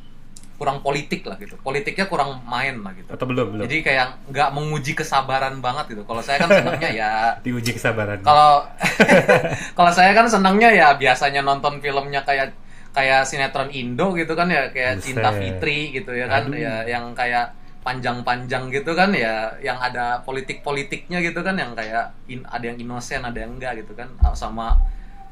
kurang 0.60 0.84
politik 0.84 1.24
lah 1.24 1.40
gitu. 1.40 1.56
Politiknya 1.64 2.12
kurang 2.12 2.44
main 2.44 2.84
lah 2.84 2.92
gitu. 2.92 3.08
Atau 3.16 3.26
belum 3.32 3.56
belum? 3.56 3.64
jadi 3.64 3.78
kayak 3.80 4.08
nggak 4.28 4.50
menguji 4.52 4.92
kesabaran 4.92 5.64
banget 5.64 5.96
gitu. 5.96 6.04
Kalau 6.04 6.20
saya 6.20 6.44
kan 6.44 6.52
senangnya 6.52 6.90
ya 6.92 7.12
Diuji 7.48 7.72
kesabaran. 7.72 8.20
kalau 8.22 8.68
kalau 9.78 9.92
saya 9.96 10.12
kan 10.12 10.28
senangnya 10.28 10.70
ya 10.76 10.88
biasanya 11.00 11.40
nonton 11.40 11.80
filmnya 11.80 12.28
kayak 12.28 12.52
kayak 12.90 13.22
sinetron 13.26 13.70
Indo 13.70 14.18
gitu 14.18 14.34
kan 14.34 14.50
ya 14.50 14.74
kayak 14.74 15.00
Buset. 15.00 15.06
Cinta 15.14 15.30
Fitri 15.32 15.94
gitu 15.94 16.12
ya 16.14 16.26
kan 16.26 16.50
Aduh. 16.50 16.58
ya 16.58 16.84
yang 16.90 17.14
kayak 17.14 17.54
panjang-panjang 17.80 18.70
gitu 18.70 18.92
kan 18.92 19.10
ya 19.16 19.56
yang 19.64 19.80
ada 19.80 20.20
politik-politiknya 20.28 21.24
gitu 21.24 21.40
kan 21.42 21.56
yang 21.56 21.72
kayak 21.74 22.12
in- 22.28 22.46
ada 22.46 22.66
yang 22.66 22.78
inosen 22.78 23.24
ada 23.24 23.40
yang 23.40 23.56
enggak 23.56 23.82
gitu 23.82 23.96
kan 23.96 24.10
sama 24.36 24.76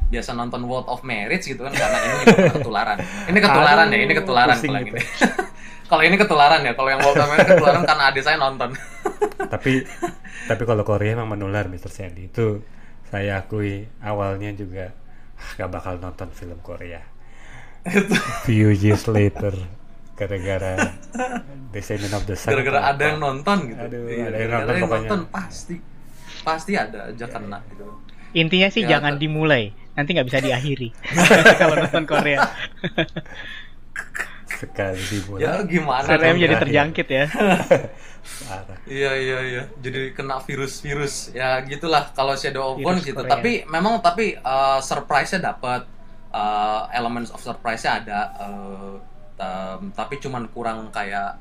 biasa 0.08 0.32
nonton 0.32 0.63
World 0.63 0.88
of 0.88 1.04
Marriage 1.04 1.43
gitu 1.43 1.60
kan 1.67 1.74
karena 1.76 1.98
ini 2.00 2.24
ketularan 2.56 2.98
ini 3.28 3.39
ketularan 3.43 3.88
ya 3.91 3.98
ini 4.00 4.06
Aduh, 4.08 4.17
ketularan 4.24 4.58
kalau 4.58 4.80
gitu. 4.80 4.96
ini 4.96 5.02
kalau 5.91 6.04
ini 6.08 6.15
ketularan 6.15 6.62
ya 6.63 6.74
kalau 6.80 6.89
yang 6.89 7.02
World 7.04 7.20
of 7.20 7.28
Marriage 7.28 7.50
ketularan 7.52 7.84
karena 7.84 8.04
adik 8.08 8.24
saya 8.24 8.38
nonton 8.39 8.70
tapi 9.54 9.84
tapi 10.48 10.63
kalau 10.63 10.84
Korea 10.88 11.20
emang 11.20 11.36
menular 11.36 11.67
Mr. 11.67 11.91
Sandy 11.91 12.32
itu 12.32 12.63
saya 13.12 13.43
akui 13.43 13.91
awalnya 14.00 14.56
juga 14.56 14.96
ah, 15.36 15.50
gak 15.60 15.70
bakal 15.70 15.93
nonton 16.00 16.32
film 16.32 16.56
Korea 16.63 17.04
few 18.45 18.69
years 18.73 19.08
later 19.08 19.54
gara-gara 20.17 20.97
Descendant 21.69 22.13
of 22.17 22.23
the 22.26 22.34
Sun 22.34 22.58
gara-gara 22.58 22.80
ada 22.89 23.04
yang 23.13 23.19
nonton 23.21 23.69
gitu. 23.69 23.82
Aduh, 23.86 24.10
Iya, 24.10 24.26
ada 24.34 24.38
yang 24.39 24.52
nonton 24.52 24.73
yang 24.73 24.89
nonton 24.89 25.21
pasti. 25.30 25.76
Pasti 26.41 26.71
ada 26.73 27.13
aja 27.13 27.26
kena 27.30 27.60
gitu. 27.69 27.86
Intinya 28.34 28.67
sih 28.73 28.82
Ya, 28.84 28.97
jangan 28.97 29.15
ter- 29.15 29.21
dimulai. 29.30 29.63
Nanti 29.93 30.17
nggak 30.17 30.28
bisa 30.28 30.39
diakhiri. 30.41 30.89
Kalau 31.62 31.76
nonton 31.78 32.04
Korea. 32.10 32.41
Sekali 34.58 35.02
dimulai. 35.06 35.41
Ya 35.45 35.54
gimana 35.62 36.06
jadi 36.17 36.56
ya? 36.56 36.60
terjangkit 36.62 37.08
ya. 37.08 37.26
Iya 38.88 39.12
iya 39.15 39.39
iya. 39.39 39.63
Jadi 39.80 40.12
kena 40.12 40.43
virus-virus. 40.43 41.32
Ya 41.32 41.63
gitulah. 41.63 42.12
Kalau 42.12 42.36
Shadow 42.36 42.76
of 42.76 42.84
Bone 42.84 43.00
gitu. 43.00 43.15
Korea. 43.15 43.39
Tapi 43.39 43.63
memang 43.67 44.04
tapi 44.04 44.36
uh, 44.36 44.84
surprise-nya 44.84 45.56
dapat 45.56 45.88
uh, 46.32 46.88
elements 46.92 47.30
of 47.32 47.40
surprise-nya 47.40 48.04
ada 48.04 48.20
uh, 48.38 48.96
um, 49.38 49.92
tapi 49.92 50.18
cuman 50.18 50.48
kurang 50.52 50.90
kayak 50.90 51.40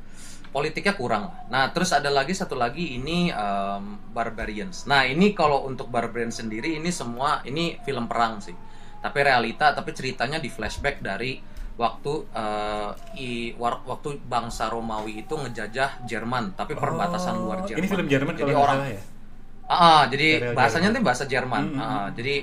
politiknya 0.50 0.96
kurang 0.96 1.28
lah. 1.28 1.36
Nah, 1.52 1.64
terus 1.68 1.92
ada 1.92 2.08
lagi 2.08 2.32
satu 2.32 2.56
lagi 2.56 2.96
ini 2.96 3.28
um, 3.28 4.00
Barbarians. 4.10 4.88
Nah, 4.88 5.04
ini 5.04 5.36
kalau 5.36 5.68
untuk 5.68 5.92
Barbarians 5.92 6.40
sendiri 6.40 6.80
ini 6.80 6.88
semua 6.88 7.44
ini 7.44 7.76
film 7.84 8.08
perang 8.08 8.40
sih. 8.40 8.56
Tapi 9.04 9.18
realita 9.20 9.76
tapi 9.76 9.92
ceritanya 9.92 10.40
di 10.40 10.48
flashback 10.48 11.04
dari 11.04 11.36
waktu 11.76 12.12
uh, 12.32 12.96
i, 13.20 13.52
war- 13.60 13.84
waktu 13.84 14.16
bangsa 14.24 14.72
Romawi 14.72 15.28
itu 15.28 15.36
ngejajah 15.36 16.08
Jerman, 16.08 16.56
tapi 16.56 16.72
perbatasan 16.72 17.36
Oh, 17.36 17.52
luar 17.52 17.68
Jerman. 17.68 17.84
ini 17.84 17.88
film 17.92 18.06
Jerman 18.08 18.32
Jadi 18.32 18.52
kalau 18.56 18.64
orang 18.64 18.78
ya 18.88 19.02
Ah, 19.66 19.74
ah, 19.76 20.02
jadi 20.06 20.28
Serial 20.40 20.54
bahasanya 20.56 20.88
Jerman. 20.88 20.96
tuh 20.96 21.02
bahasa 21.04 21.24
Jerman. 21.26 21.62
Hmm, 21.68 21.74
hmm, 21.76 21.84
Ah, 21.84 22.08
jadi 22.16 22.34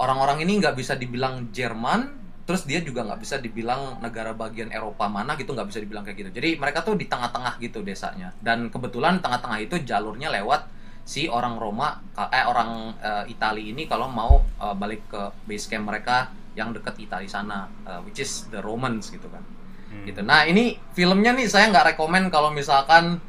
orang-orang 0.00 0.42
ini 0.42 0.58
nggak 0.58 0.74
bisa 0.74 0.94
dibilang 0.98 1.50
Jerman, 1.54 2.10
terus 2.44 2.66
dia 2.68 2.82
juga 2.84 3.06
nggak 3.06 3.20
bisa 3.20 3.36
dibilang 3.40 3.98
negara 4.02 4.34
bagian 4.36 4.68
Eropa 4.70 5.08
mana 5.08 5.34
gitu, 5.38 5.54
nggak 5.54 5.68
bisa 5.70 5.80
dibilang 5.80 6.04
kayak 6.04 6.18
gitu. 6.26 6.30
Jadi 6.34 6.48
mereka 6.58 6.82
tuh 6.82 6.98
di 6.98 7.06
tengah-tengah 7.06 7.56
gitu 7.62 7.80
desanya. 7.80 8.34
Dan 8.42 8.68
kebetulan 8.68 9.22
tengah-tengah 9.22 9.58
itu 9.62 9.80
jalurnya 9.82 10.28
lewat 10.34 10.66
si 11.04 11.28
orang 11.28 11.60
Roma, 11.60 12.00
eh 12.32 12.44
orang 12.44 12.96
eh, 12.98 13.32
Itali 13.32 13.70
ini 13.72 13.84
kalau 13.84 14.08
mau 14.08 14.40
eh, 14.40 14.74
balik 14.74 15.08
ke 15.08 15.22
base 15.44 15.68
camp 15.68 15.88
mereka 15.88 16.32
yang 16.54 16.72
deket 16.72 16.96
Itali 16.96 17.28
sana, 17.28 17.68
eh, 17.86 18.00
which 18.04 18.20
is 18.20 18.48
the 18.50 18.60
Romans 18.60 19.08
gitu 19.10 19.28
kan 19.28 19.44
Hmm. 19.84 20.10
gitu. 20.10 20.26
Nah 20.26 20.42
ini 20.42 20.74
filmnya 20.90 21.30
nih 21.30 21.46
saya 21.46 21.70
nggak 21.70 21.94
rekomen 21.94 22.26
kalau 22.26 22.50
misalkan 22.50 23.22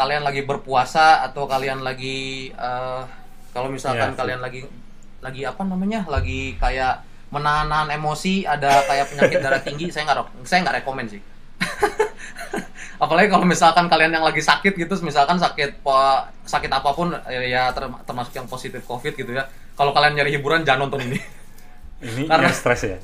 kalian 0.00 0.24
lagi 0.24 0.48
berpuasa 0.48 1.20
atau 1.28 1.44
kalian 1.44 1.84
lagi 1.84 2.48
eh, 2.48 3.02
kalau 3.52 3.68
misalkan 3.68 4.16
sih. 4.16 4.16
kalian 4.16 4.40
lagi 4.40 4.64
lagi 5.26 5.42
apa 5.42 5.66
namanya 5.66 6.06
lagi 6.06 6.54
kayak 6.62 7.02
menahan 7.34 7.90
emosi 7.90 8.46
ada 8.46 8.86
kayak 8.86 9.10
penyakit 9.10 9.38
darah 9.42 9.58
tinggi 9.58 9.90
saya 9.90 10.06
nggak 10.06 10.46
saya 10.46 10.62
nggak 10.62 10.76
rekomend 10.82 11.18
sih. 11.18 11.22
Apalagi 13.02 13.28
kalau 13.28 13.44
misalkan 13.44 13.90
kalian 13.90 14.14
yang 14.14 14.24
lagi 14.24 14.40
sakit 14.40 14.72
gitu 14.78 14.94
misalkan 15.02 15.36
sakit 15.36 15.82
sakit 16.46 16.70
apa 16.70 16.90
pun 16.94 17.12
ya 17.28 17.74
termasuk 18.06 18.32
yang 18.32 18.46
positif 18.48 18.80
covid 18.86 19.12
gitu 19.12 19.34
ya 19.34 19.44
kalau 19.76 19.92
kalian 19.92 20.16
nyari 20.16 20.38
hiburan 20.38 20.62
jangan 20.62 20.86
nonton 20.86 21.02
ini. 21.10 21.18
Ini 21.96 22.28
karena 22.28 22.52
stres 22.52 22.84
ya? 22.84 23.00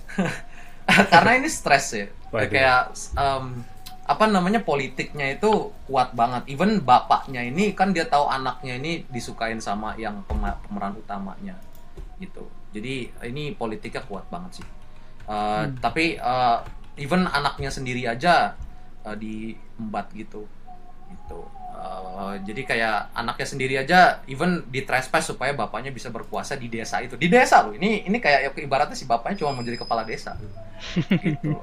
Karena 1.12 1.40
ini 1.40 1.48
stres 1.48 1.96
ya. 1.96 2.12
Waduh. 2.28 2.52
kayak 2.52 2.92
um, 3.16 3.64
apa 4.04 4.24
namanya 4.28 4.60
politiknya 4.60 5.32
itu 5.32 5.72
kuat 5.88 6.12
banget. 6.12 6.44
Even 6.52 6.84
bapaknya 6.84 7.40
ini 7.40 7.72
kan 7.72 7.96
dia 7.96 8.04
tahu 8.04 8.28
anaknya 8.28 8.76
ini 8.76 9.08
disukain 9.08 9.64
sama 9.64 9.96
yang 9.96 10.20
pemeran 10.28 10.92
utamanya 11.00 11.56
gitu. 12.22 12.46
Jadi 12.70 13.10
ini 13.26 13.52
politiknya 13.58 14.06
kuat 14.06 14.30
banget 14.30 14.62
sih. 14.62 14.68
Uh, 15.22 15.70
hmm. 15.70 15.78
tapi 15.78 16.18
uh, 16.18 16.66
even 16.98 17.30
anaknya 17.30 17.70
sendiri 17.70 18.06
aja 18.06 18.54
uh, 19.02 19.16
diembat 19.18 20.14
gitu. 20.14 20.46
Gitu. 21.10 21.40
Uh, 21.72 22.38
jadi 22.46 22.62
kayak 22.62 22.96
anaknya 23.16 23.46
sendiri 23.48 23.74
aja 23.80 24.22
even 24.30 24.62
di 24.70 24.86
trespass 24.86 25.34
supaya 25.34 25.50
bapaknya 25.56 25.90
bisa 25.90 26.08
berkuasa 26.14 26.54
di 26.54 26.70
desa 26.70 27.02
itu. 27.02 27.18
Di 27.18 27.26
desa 27.26 27.66
loh 27.66 27.74
ini 27.74 28.06
ini 28.06 28.22
kayak 28.22 28.54
ibaratnya 28.54 28.94
si 28.94 29.04
bapaknya 29.04 29.42
cuma 29.42 29.58
mau 29.58 29.66
jadi 29.66 29.78
kepala 29.80 30.06
desa. 30.06 30.38
Gitu 31.26 31.58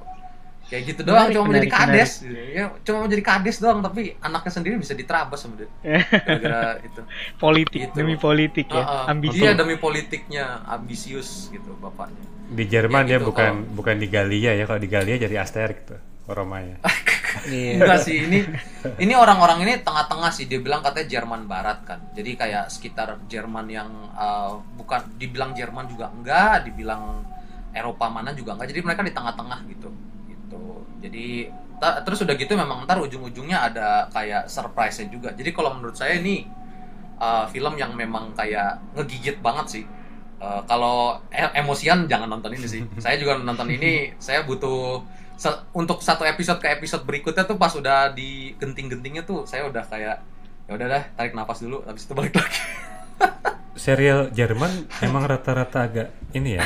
kayak 0.69 0.83
gitu 0.85 1.01
doang 1.01 1.27
menarik, 1.27 1.33
cuma 1.33 1.43
mau 1.49 1.55
jadi 1.57 1.69
kades. 1.73 2.11
ya 2.29 2.65
cuma 2.85 2.97
mau 3.01 3.09
jadi 3.09 3.23
kades 3.25 3.57
doang 3.57 3.81
tapi 3.81 4.13
anaknya 4.21 4.51
sendiri 4.53 4.75
bisa 4.77 4.93
diterabas 4.93 5.41
sama 5.41 5.57
dia. 5.57 5.69
Gara 6.45 6.77
itu. 6.85 7.01
Politik 7.41 7.89
gitu. 7.89 7.95
demi 7.97 8.15
politik 8.21 8.69
ya 8.69 8.77
uh, 8.85 8.85
uh, 8.85 9.11
ambisi 9.11 9.41
dia 9.41 9.57
demi 9.57 9.75
politiknya 9.81 10.61
ambisius 10.69 11.49
gitu 11.49 11.73
bapaknya. 11.81 12.21
Di 12.49 12.65
Jerman 12.69 13.09
ya, 13.09 13.17
gitu, 13.17 13.33
bukan 13.33 13.65
kalau... 13.65 13.73
bukan 13.73 13.95
di 13.97 14.07
Galia 14.13 14.53
ya 14.53 14.69
kalau 14.69 14.77
di 14.77 14.89
Galia 14.89 15.17
jadi 15.17 15.41
Asterix 15.41 15.85
gitu 15.85 15.97
Romanya 16.29 16.77
iya. 17.49 17.81
enggak 17.81 18.05
sih 18.05 18.25
ini 18.25 18.45
ini 19.01 19.13
orang-orang 19.17 19.65
ini 19.65 19.81
tengah-tengah 19.81 20.29
sih 20.29 20.45
dia 20.45 20.61
bilang 20.61 20.85
katanya 20.85 21.07
Jerman 21.09 21.49
Barat 21.49 21.81
kan. 21.85 21.99
Jadi 22.13 22.37
kayak 22.37 22.69
sekitar 22.69 23.17
Jerman 23.25 23.65
yang 23.69 23.89
uh, 24.13 24.61
bukan 24.77 25.17
dibilang 25.17 25.57
Jerman 25.57 25.89
juga 25.89 26.13
enggak 26.13 26.69
dibilang 26.69 27.25
Eropa 27.73 28.09
mana 28.13 28.33
juga 28.37 28.53
enggak. 28.53 28.69
Jadi 28.73 28.81
mereka 28.85 29.01
di 29.01 29.13
tengah-tengah 29.13 29.59
gitu 29.73 29.89
jadi 30.99 31.49
terus 31.79 32.19
udah 32.27 32.35
gitu 32.35 32.59
memang 32.59 32.83
ntar 32.83 32.99
ujung-ujungnya 32.99 33.71
ada 33.71 33.87
kayak 34.11 34.51
surprise 34.51 34.99
juga. 35.07 35.31
Jadi 35.31 35.55
kalau 35.55 35.79
menurut 35.79 35.95
saya 35.95 36.19
ini 36.19 36.43
uh, 37.19 37.47
film 37.47 37.79
yang 37.79 37.95
memang 37.95 38.35
kayak 38.35 38.79
ngegigit 38.99 39.39
banget 39.39 39.79
sih. 39.79 39.85
Uh, 40.39 40.63
kalau 40.67 41.19
e 41.31 41.43
emosian 41.55 42.07
jangan 42.07 42.27
nonton 42.27 42.51
ini 42.55 42.67
sih. 42.67 42.83
Saya 43.03 43.19
juga 43.19 43.35
nonton 43.35 43.67
ini 43.67 44.15
saya 44.23 44.47
butuh 44.47 45.03
se 45.39 45.51
untuk 45.75 45.99
satu 45.99 46.23
episode 46.23 46.59
ke 46.63 46.67
episode 46.79 47.03
berikutnya 47.03 47.43
tuh 47.47 47.55
pas 47.59 47.71
udah 47.71 48.11
di 48.11 48.55
genting-gentingnya 48.59 49.23
tuh 49.23 49.47
saya 49.47 49.67
udah 49.67 49.83
kayak 49.87 50.19
ya 50.67 50.71
udah 50.75 50.87
dah 50.87 51.03
tarik 51.15 51.31
nafas 51.31 51.63
dulu 51.63 51.83
habis 51.87 52.07
itu 52.07 52.11
balik 52.15 52.35
lagi. 52.35 52.59
Serial 53.83 54.35
Jerman 54.35 54.91
emang 54.99 55.23
rata-rata 55.23 55.87
agak 55.87 56.11
ini 56.35 56.59
ya 56.59 56.63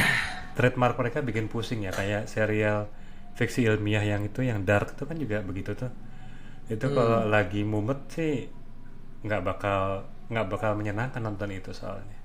trademark 0.57 0.97
mereka 0.97 1.21
bikin 1.21 1.45
pusing 1.49 1.85
ya 1.85 1.93
kayak 1.93 2.25
serial 2.25 2.89
fiksi 3.33 3.65
ilmiah 3.65 4.05
yang 4.05 4.21
itu 4.25 4.45
yang 4.45 4.61
dark 4.61 4.93
itu 4.93 5.03
kan 5.05 5.17
juga 5.17 5.41
begitu 5.41 5.73
tuh. 5.73 5.91
Itu 6.69 6.89
hmm. 6.89 6.95
kalau 6.95 7.19
lagi 7.27 7.61
mumet 7.65 7.99
sih 8.13 8.47
nggak 9.23 9.41
bakal 9.41 10.07
nggak 10.29 10.47
bakal 10.49 10.71
menyenangkan 10.77 11.21
nonton 11.21 11.51
itu 11.51 11.73
soalnya. 11.73 12.19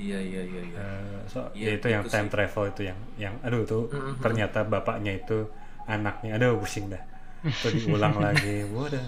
Iya 0.00 0.18
iya 0.18 0.42
iya 0.48 0.62
iya. 0.72 0.76
Uh, 0.80 1.20
so 1.28 1.40
iya, 1.52 1.68
ya 1.68 1.72
itu 1.76 1.86
yang 1.92 2.04
time 2.08 2.28
sih. 2.28 2.32
travel 2.32 2.64
itu 2.72 2.82
yang 2.88 2.98
yang 3.20 3.34
aduh 3.44 3.62
tuh 3.68 3.82
mm 3.92 3.92
-hmm. 3.92 4.14
ternyata 4.24 4.64
bapaknya 4.64 5.12
itu 5.20 5.48
anaknya 5.84 6.40
aduh 6.40 6.56
pusing 6.56 6.88
dah. 6.88 7.02
Itu 7.44 7.68
diulang 7.72 8.16
lagi 8.24 8.64
udah 8.68 9.06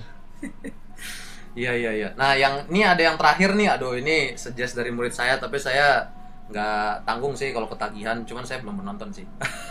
iya 1.54 1.72
iya 1.72 1.90
iya. 1.94 2.08
Nah 2.18 2.34
yang 2.34 2.66
ini 2.68 2.82
ada 2.84 3.02
yang 3.02 3.16
terakhir 3.16 3.54
nih. 3.54 3.68
Aduh 3.78 3.94
ini 3.96 4.34
suggest 4.34 4.76
dari 4.76 4.90
murid 4.90 5.14
saya 5.14 5.38
tapi 5.38 5.56
saya 5.56 6.10
nggak 6.44 7.08
tanggung 7.08 7.32
sih 7.32 7.56
kalau 7.56 7.64
ketagihan 7.72 8.20
cuman 8.28 8.44
saya 8.44 8.60
belum 8.60 8.84
menonton 8.84 9.08
sih. 9.16 9.24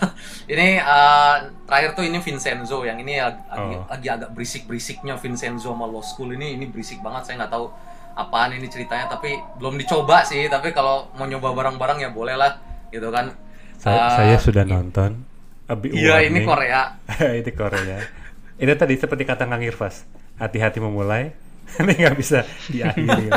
Ini 0.54 0.82
uh, 0.82 1.36
terakhir 1.70 1.96
tuh 1.96 2.04
ini 2.04 2.20
Vincenzo 2.20 2.84
yang 2.84 3.00
ini 3.00 3.16
lagi, 3.20 3.76
oh. 3.80 3.88
lagi 3.88 4.08
agak 4.12 4.30
berisik 4.36 4.68
berisiknya 4.68 5.16
Vincenzo 5.16 5.72
sama 5.72 5.88
Law 5.88 6.04
School 6.04 6.36
ini. 6.36 6.60
Ini 6.60 6.68
berisik 6.68 7.00
banget 7.00 7.32
saya 7.32 7.44
nggak 7.44 7.54
tahu 7.54 7.72
apaan 8.14 8.52
ini 8.56 8.68
ceritanya 8.68 9.08
tapi 9.08 9.40
belum 9.62 9.80
dicoba 9.80 10.28
sih. 10.28 10.52
Tapi 10.52 10.76
kalau 10.76 11.08
mau 11.16 11.24
nyoba 11.24 11.56
barang-barang 11.56 12.04
ya 12.04 12.10
boleh 12.12 12.36
lah 12.36 12.60
gitu 12.92 13.08
kan. 13.08 13.32
Saya, 13.80 14.00
uh, 14.00 14.12
saya 14.20 14.38
sudah 14.40 14.64
nonton. 14.68 15.24
Iya 15.92 16.28
ini 16.28 16.44
Korea. 16.44 17.00
Ini 17.40 17.52
Korea. 17.56 18.00
Ini 18.60 18.74
tadi 18.76 19.00
seperti 19.00 19.24
kata 19.24 19.48
Kang 19.48 19.64
Irfas 19.64 20.04
hati-hati 20.36 20.84
memulai 20.84 21.32
ini 21.80 21.94
nggak 22.04 22.18
bisa 22.20 22.44
diakhiri. 22.68 23.32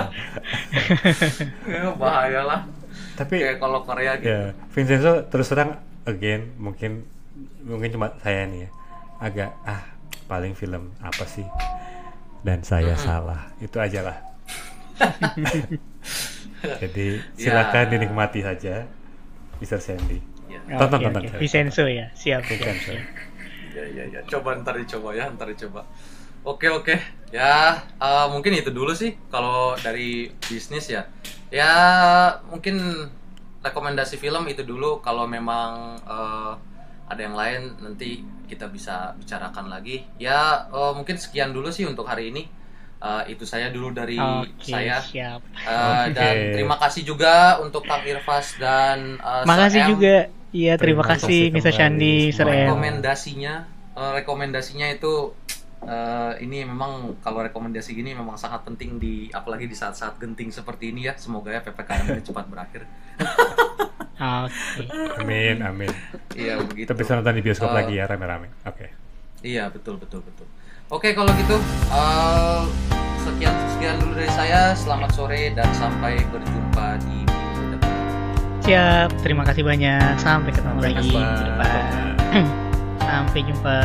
Ya, 1.71 1.95
bahaya 1.95 2.43
lah 2.43 2.61
tapi 3.17 3.41
kayak 3.41 3.59
kalau 3.59 3.81
Korea 3.83 4.21
gitu 4.21 4.29
ya 4.29 4.53
Vincenzo 4.71 5.25
terus 5.33 5.49
terang 5.49 5.81
again 6.05 6.53
mungkin 6.61 7.09
mungkin 7.65 7.89
cuma 7.91 8.13
saya 8.21 8.47
nih 8.47 8.69
ya 8.69 8.71
agak 9.19 9.51
ah 9.65 9.83
paling 10.29 10.53
film 10.53 10.93
apa 11.01 11.25
sih 11.25 11.47
dan 12.45 12.63
saya 12.63 12.95
mm 12.95 13.01
-hmm. 13.01 13.09
salah 13.09 13.43
itu 13.59 13.77
aja 13.81 14.01
lah 14.05 14.19
jadi 16.85 17.07
silakan 17.37 17.85
ya. 17.89 17.91
dinikmati 17.97 18.41
saja 18.45 18.85
Mr. 19.59 19.81
Sandy 19.81 20.21
ya. 20.47 20.61
tonton 20.77 21.01
okay, 21.01 21.07
tonton 21.09 21.23
okay. 21.27 21.39
Vincenzo 21.41 21.85
ya 21.89 22.07
siap 22.13 22.45
Vincenzo 22.45 22.93
ya 23.77 23.85
ya 23.93 24.05
ya 24.09 24.21
coba 24.29 24.57
ntar 24.61 24.77
dicoba 24.77 25.17
ya 25.17 25.29
ntar 25.33 25.49
dicoba 25.53 25.85
Oke 26.47 26.71
oke 26.71 26.95
ya 27.35 27.83
uh, 27.99 28.31
mungkin 28.31 28.55
itu 28.55 28.71
dulu 28.71 28.95
sih 28.95 29.19
kalau 29.35 29.75
dari 29.83 30.31
bisnis 30.47 30.87
ya 30.87 31.11
ya 31.51 31.73
mungkin 32.51 33.09
rekomendasi 33.63 34.17
film 34.19 34.47
itu 34.47 34.63
dulu. 34.63 35.03
Kalau 35.03 35.27
memang 35.27 35.99
uh, 36.07 36.55
ada 37.07 37.21
yang 37.21 37.35
lain 37.35 37.75
nanti 37.83 38.23
kita 38.47 38.71
bisa 38.71 39.15
bicarakan 39.19 39.67
lagi. 39.71 40.07
Ya 40.19 40.71
uh, 40.71 40.95
mungkin 40.95 41.19
sekian 41.19 41.51
dulu 41.51 41.71
sih 41.75 41.87
untuk 41.87 42.07
hari 42.07 42.31
ini. 42.31 42.45
Uh, 42.97 43.21
itu 43.29 43.45
saya 43.45 43.69
dulu 43.69 43.93
dari 43.93 44.17
okay, 44.17 44.73
saya. 44.73 44.97
siap. 45.05 45.45
Uh, 45.69 46.09
okay. 46.09 46.17
dan 46.17 46.35
terima 46.57 46.81
kasih 46.81 47.05
juga 47.05 47.61
untuk 47.61 47.85
Kang 47.85 48.01
Irfas 48.09 48.57
dan 48.57 49.21
uh, 49.21 49.45
makasih 49.45 49.85
juga. 49.93 50.33
Iya 50.57 50.81
terima, 50.81 51.05
terima 51.05 51.21
kasih 51.21 51.41
Mr. 51.53 51.73
Shandi 51.77 52.33
Sir 52.33 52.49
rekomendasinya 52.49 53.69
uh, 53.97 54.13
rekomendasinya 54.17 54.89
itu 54.93 55.33
uh, 55.85 56.33
ini 56.41 56.65
memang 56.65 57.21
kalau 57.21 57.45
rekomendasi 57.45 57.93
gini 57.93 58.17
memang 58.17 58.41
sangat 58.41 58.65
penting 58.65 58.97
di 58.97 59.29
apalagi 59.29 59.69
di 59.69 59.77
saat-saat 59.77 60.17
genting 60.17 60.49
seperti 60.49 60.95
ini 60.95 61.11
ya. 61.11 61.15
Semoga 61.21 61.53
ya 61.53 61.61
PPKM 61.61 62.05
ini 62.17 62.23
cepat 62.29 62.47
berakhir. 62.49 62.89
okay. 64.17 65.21
Amin, 65.21 65.61
amin. 65.61 65.91
Iya 66.33 66.63
begitu. 66.65 66.89
Tapi 66.89 67.01
bisa 67.05 67.21
nonton 67.21 67.37
di 67.37 67.43
bioskop 67.45 67.71
uh, 67.73 67.77
lagi 67.77 68.01
ya 68.01 68.09
rame-rame. 68.09 68.49
Oke. 68.65 68.73
Okay. 68.73 68.89
Iya 69.45 69.69
betul 69.69 70.01
betul 70.01 70.25
betul. 70.25 70.49
Oke 70.89 71.13
kalau 71.13 71.35
gitu 71.37 71.59
uh, 71.93 72.63
sekian 73.21 73.53
sekian 73.77 73.95
dulu 74.01 74.17
dari 74.17 74.33
saya. 74.33 74.73
Selamat 74.73 75.11
sore 75.13 75.53
dan 75.53 75.69
sampai 75.77 76.23
berjumpa 76.33 76.87
di 77.05 77.27
minggu 77.27 77.77
depan. 77.77 77.99
Siap, 78.65 79.11
terima 79.21 79.43
kasih 79.45 79.63
banyak. 79.67 80.15
Sampai 80.17 80.51
ketemu 80.55 80.81
sampai 80.81 80.93
lagi. 80.95 81.13
Sampai 83.07 83.39
jumpa. 83.47 83.79